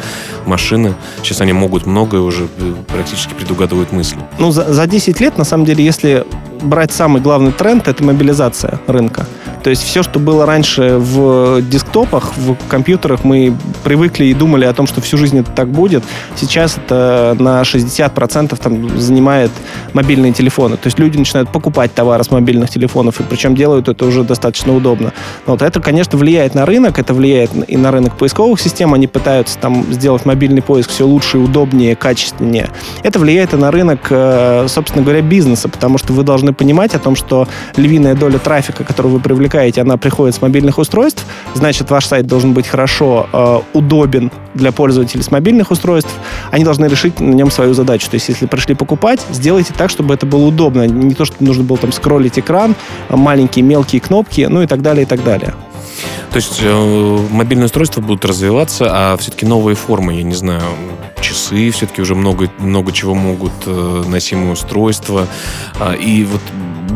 машины? 0.46 0.96
Сейчас 1.24 1.42
они 1.42 1.54
могут 1.54 1.86
многое 1.86 2.22
уже 2.22 2.48
э, 2.58 2.74
практически 2.88 3.34
предугадывают 3.34 3.92
мысли. 3.92 4.20
Ну, 4.40 4.52
за, 4.52 4.72
за 4.72 4.88
10 4.88 5.20
лет, 5.20 5.38
на 5.38 5.44
самом 5.44 5.66
деле, 5.66 5.84
если 5.84 6.26
брать 6.62 6.92
самый 6.92 7.22
главный 7.22 7.52
тренд, 7.52 7.88
это 7.88 8.04
мобилизация 8.04 8.80
рынка. 8.88 9.28
То 9.68 9.72
есть 9.72 9.84
все, 9.84 10.02
что 10.02 10.18
было 10.20 10.46
раньше 10.46 10.96
в 10.98 11.62
десктопах, 11.62 12.38
в 12.38 12.56
компьютерах, 12.70 13.26
мы 13.26 13.54
привыкли 13.84 14.24
и 14.24 14.34
думали 14.34 14.64
о 14.64 14.72
том, 14.72 14.88
что 14.88 15.02
всю 15.02 15.18
жизнь 15.18 15.38
это 15.40 15.52
так 15.52 15.68
будет. 15.68 16.06
Сейчас 16.38 16.78
это 16.78 17.36
на 17.38 17.64
60% 17.64 18.58
там 18.64 18.98
занимает 18.98 19.52
мобильные 19.92 20.32
телефоны. 20.32 20.78
То 20.78 20.88
есть 20.88 20.98
люди 21.00 21.18
начинают 21.18 21.52
покупать 21.52 21.94
товары 21.94 22.24
с 22.24 22.32
мобильных 22.32 22.70
телефонов, 22.70 23.20
и 23.20 23.24
причем 23.24 23.56
делают 23.56 23.90
это 23.90 24.06
уже 24.06 24.24
достаточно 24.24 24.74
удобно. 24.74 25.12
Вот 25.46 25.62
это, 25.62 25.82
конечно, 25.82 26.18
влияет 26.18 26.56
на 26.56 26.66
рынок, 26.66 26.98
это 26.98 27.14
влияет 27.14 27.52
и 27.68 27.76
на 27.76 27.92
рынок 27.92 28.18
поисковых 28.18 28.62
систем. 28.62 28.94
Они 28.94 29.08
пытаются 29.08 29.58
там 29.60 29.92
сделать 29.92 30.26
мобильный 30.26 30.62
поиск 30.62 30.92
все 30.92 31.06
лучше, 31.06 31.40
удобнее, 31.40 31.98
качественнее. 31.98 32.70
Это 33.04 33.20
влияет 33.20 33.54
и 33.54 33.58
на 33.58 33.70
рынок, 33.70 34.08
э, 34.12 34.68
собственно 34.70 35.04
говоря, 35.04 35.22
бизнеса, 35.22 35.68
потому 35.68 35.98
что 35.98 36.14
вы 36.14 36.24
должны 36.24 36.54
понимать 36.54 36.96
о 36.96 37.00
том, 37.00 37.18
что 37.18 37.50
львиная 37.76 38.16
доля 38.16 38.40
трафика, 38.40 38.86
которую 38.86 39.16
вы 39.16 39.20
привлекаете, 39.20 39.57
она 39.78 39.98
приходит 39.98 40.36
с 40.36 40.42
мобильных 40.42 40.78
устройств, 40.78 41.26
значит, 41.54 41.90
ваш 41.90 42.06
сайт 42.06 42.28
должен 42.28 42.54
быть 42.54 42.68
хорошо 42.68 43.28
э, 43.32 43.60
удобен 43.74 44.32
для 44.54 44.72
пользователей 44.72 45.24
с 45.24 45.32
мобильных 45.32 45.72
устройств. 45.72 46.12
Они 46.52 46.64
должны 46.64 46.86
решить 46.86 47.20
на 47.20 47.34
нем 47.34 47.52
свою 47.52 47.74
задачу. 47.74 48.10
То 48.10 48.16
есть, 48.16 48.30
если 48.30 48.46
пришли 48.46 48.76
покупать, 48.76 49.20
сделайте 49.32 49.74
так, 49.78 49.90
чтобы 49.90 50.14
это 50.14 50.26
было 50.26 50.46
удобно. 50.48 50.88
Не 50.88 51.14
то, 51.14 51.26
что 51.26 51.36
нужно 51.44 51.64
было 51.64 51.78
там 51.78 51.92
скроллить 51.92 52.40
экран, 52.40 52.76
маленькие 53.10 53.64
мелкие 53.64 54.02
кнопки, 54.02 54.48
ну 54.50 54.62
и 54.62 54.68
так 54.68 54.82
далее, 54.82 55.04
и 55.04 55.06
так 55.06 55.24
далее. 55.24 55.54
То 56.32 56.36
есть 56.36 56.60
э, 56.62 57.18
мобильные 57.32 57.66
устройства 57.66 58.02
будут 58.02 58.26
развиваться, 58.26 58.90
а 58.92 59.18
все-таки 59.18 59.46
новые 59.46 59.76
формы, 59.76 60.14
я 60.14 60.24
не 60.24 60.36
знаю, 60.36 60.62
часы 61.22 61.72
все-таки 61.72 62.02
уже 62.02 62.16
много, 62.16 62.50
много 62.60 62.92
чего 62.92 63.16
могут, 63.16 63.54
э, 63.66 64.04
носимые 64.08 64.52
устройства. 64.52 65.28
Э, 65.80 65.96
и 65.96 66.26
вот 66.26 66.42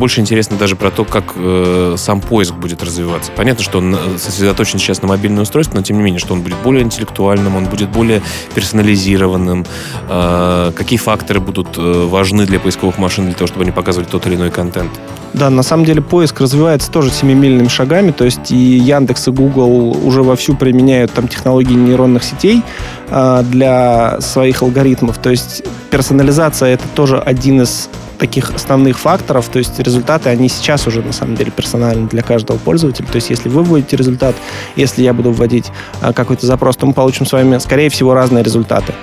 больше 0.02 0.20
интересно 0.20 0.56
даже 0.56 0.74
про 0.74 0.90
то, 0.90 1.04
как 1.04 1.34
э, 1.36 1.94
сам 1.96 2.20
поиск 2.20 2.54
будет 2.54 2.82
развиваться. 2.82 3.30
Понятно, 3.36 3.62
что 3.62 3.78
он 3.78 3.94
э, 3.94 3.98
сосредоточен 4.18 4.80
сейчас 4.80 5.00
на 5.00 5.06
мобильное 5.06 5.44
устройство, 5.44 5.76
но 5.76 5.82
тем 5.84 5.96
не 5.96 6.02
менее, 6.02 6.18
что 6.18 6.34
он 6.34 6.40
будет 6.40 6.56
более 6.64 6.82
интеллектуальным, 6.82 7.54
он 7.54 7.66
будет 7.66 7.88
более 7.88 8.20
персонализированным. 8.52 9.64
Э, 10.08 10.72
какие 10.74 10.98
факторы 10.98 11.38
будут 11.38 11.78
э, 11.78 12.08
важны 12.08 12.46
для 12.46 12.58
поисковых 12.58 12.98
машин 12.98 13.26
для 13.26 13.34
того, 13.34 13.46
чтобы 13.46 13.62
они 13.62 13.70
показывали 13.70 14.08
тот 14.08 14.26
или 14.26 14.34
иной 14.34 14.50
контент? 14.50 14.90
Да, 15.34 15.50
на 15.50 15.62
самом 15.62 15.84
деле 15.84 16.02
поиск 16.02 16.40
развивается 16.40 16.90
тоже 16.90 17.10
семимильными 17.10 17.68
шагами, 17.68 18.10
то 18.10 18.24
есть 18.24 18.50
и 18.50 18.56
Яндекс, 18.56 19.28
и 19.28 19.30
Google 19.30 19.96
уже 20.04 20.24
вовсю 20.24 20.56
применяют 20.56 21.12
там 21.12 21.28
технологии 21.28 21.74
нейронных 21.74 22.24
сетей 22.24 22.62
э, 23.08 23.44
для 23.48 24.20
своих 24.20 24.62
алгоритмов. 24.62 25.18
То 25.18 25.30
есть 25.30 25.62
персонализация 25.92 26.70
это 26.70 26.88
тоже 26.96 27.20
один 27.20 27.62
из 27.62 27.88
таких 28.22 28.54
основных 28.54 29.00
факторов, 29.00 29.48
то 29.48 29.58
есть 29.58 29.80
результаты, 29.80 30.28
они 30.28 30.48
сейчас 30.48 30.86
уже 30.86 31.02
на 31.02 31.12
самом 31.12 31.34
деле 31.34 31.50
персональны 31.50 32.06
для 32.06 32.22
каждого 32.22 32.56
пользователя. 32.56 33.04
То 33.08 33.16
есть 33.16 33.30
если 33.30 33.48
вы 33.48 33.64
вводите 33.64 33.96
результат, 33.96 34.36
если 34.76 35.02
я 35.02 35.12
буду 35.12 35.32
вводить 35.32 35.72
а, 36.00 36.12
какой-то 36.12 36.46
запрос, 36.46 36.76
то 36.76 36.86
мы 36.86 36.92
получим 36.92 37.26
с 37.26 37.32
вами, 37.32 37.58
скорее 37.58 37.90
всего, 37.90 38.14
разные 38.14 38.44
результаты. 38.44 38.94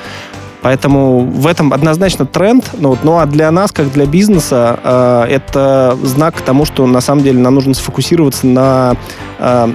Поэтому 0.62 1.20
в 1.20 1.48
этом 1.48 1.74
однозначно 1.74 2.26
тренд. 2.26 2.64
Ну, 2.78 2.90
вот, 2.92 3.00
ну 3.04 3.18
а 3.20 3.26
для 3.26 3.52
нас, 3.52 3.74
как 3.74 3.92
для 3.92 4.06
бизнеса, 4.06 4.80
э, 4.82 5.26
это 5.30 5.98
знак 6.02 6.36
к 6.36 6.42
тому, 6.42 6.64
что 6.64 6.88
на 6.88 7.02
самом 7.02 7.22
деле 7.22 7.40
нам 7.40 7.56
нужно 7.56 7.74
сфокусироваться 7.74 8.48
на 8.48 8.96
э, 9.40 9.74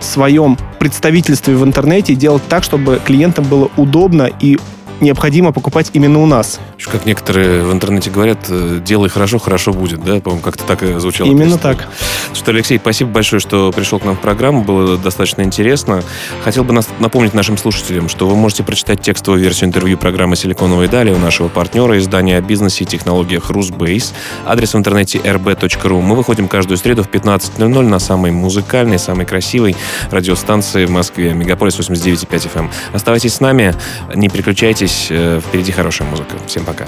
своем 0.00 0.58
представительстве 0.80 1.54
в 1.54 1.64
интернете 1.64 2.12
и 2.12 2.16
делать 2.16 2.42
так, 2.48 2.64
чтобы 2.64 3.00
клиентам 3.04 3.44
было 3.44 3.70
удобно 3.76 4.28
и 4.40 4.58
необходимо 5.00 5.52
покупать 5.52 5.90
именно 5.92 6.20
у 6.20 6.26
нас. 6.26 6.60
Как 6.90 7.06
некоторые 7.06 7.62
в 7.62 7.72
интернете 7.72 8.10
говорят, 8.10 8.38
э, 8.48 8.80
делай 8.84 9.08
хорошо, 9.08 9.38
хорошо 9.38 9.72
будет, 9.72 10.02
да? 10.04 10.20
По-моему, 10.20 10.42
как-то 10.42 10.64
так 10.64 10.82
и 10.82 10.98
звучало. 10.98 11.28
Именно 11.28 11.58
так. 11.58 11.88
Что, 12.34 12.50
Алексей, 12.50 12.78
спасибо 12.78 13.10
большое, 13.10 13.40
что 13.40 13.72
пришел 13.72 13.98
к 13.98 14.04
нам 14.04 14.16
в 14.16 14.20
программу, 14.20 14.62
было 14.62 14.96
достаточно 14.96 15.42
интересно. 15.42 16.02
Хотел 16.44 16.64
бы 16.64 16.72
нас, 16.72 16.88
напомнить 16.98 17.34
нашим 17.34 17.56
слушателям, 17.56 18.08
что 18.08 18.26
вы 18.26 18.36
можете 18.36 18.62
прочитать 18.62 19.02
текстовую 19.02 19.42
версию 19.42 19.68
интервью 19.68 19.98
программы 19.98 20.36
«Силиконовые 20.36 20.88
дали» 20.88 21.12
у 21.12 21.18
нашего 21.18 21.48
партнера, 21.48 21.98
издания 21.98 22.36
о 22.36 22.40
бизнесе 22.40 22.84
и 22.84 22.86
технологиях 22.86 23.50
«Русбейс». 23.50 24.14
Адрес 24.46 24.74
в 24.74 24.78
интернете 24.78 25.18
rb.ru. 25.18 26.00
Мы 26.00 26.16
выходим 26.16 26.48
каждую 26.48 26.78
среду 26.78 27.04
в 27.04 27.08
15.00 27.08 27.82
на 27.82 27.98
самой 27.98 28.30
музыкальной, 28.30 28.98
самой 28.98 29.26
красивой 29.26 29.76
радиостанции 30.10 30.86
в 30.86 30.90
Москве, 30.90 31.32
Мегаполис 31.34 31.78
89.5 31.78 32.50
FM. 32.54 32.70
Оставайтесь 32.92 33.34
с 33.34 33.40
нами, 33.40 33.74
не 34.14 34.28
переключайтесь, 34.28 34.87
э, 35.10 35.40
впереди 35.40 35.72
хорошая 35.72 36.08
музыка. 36.08 36.36
Всем 36.46 36.64
пока. 36.64 36.86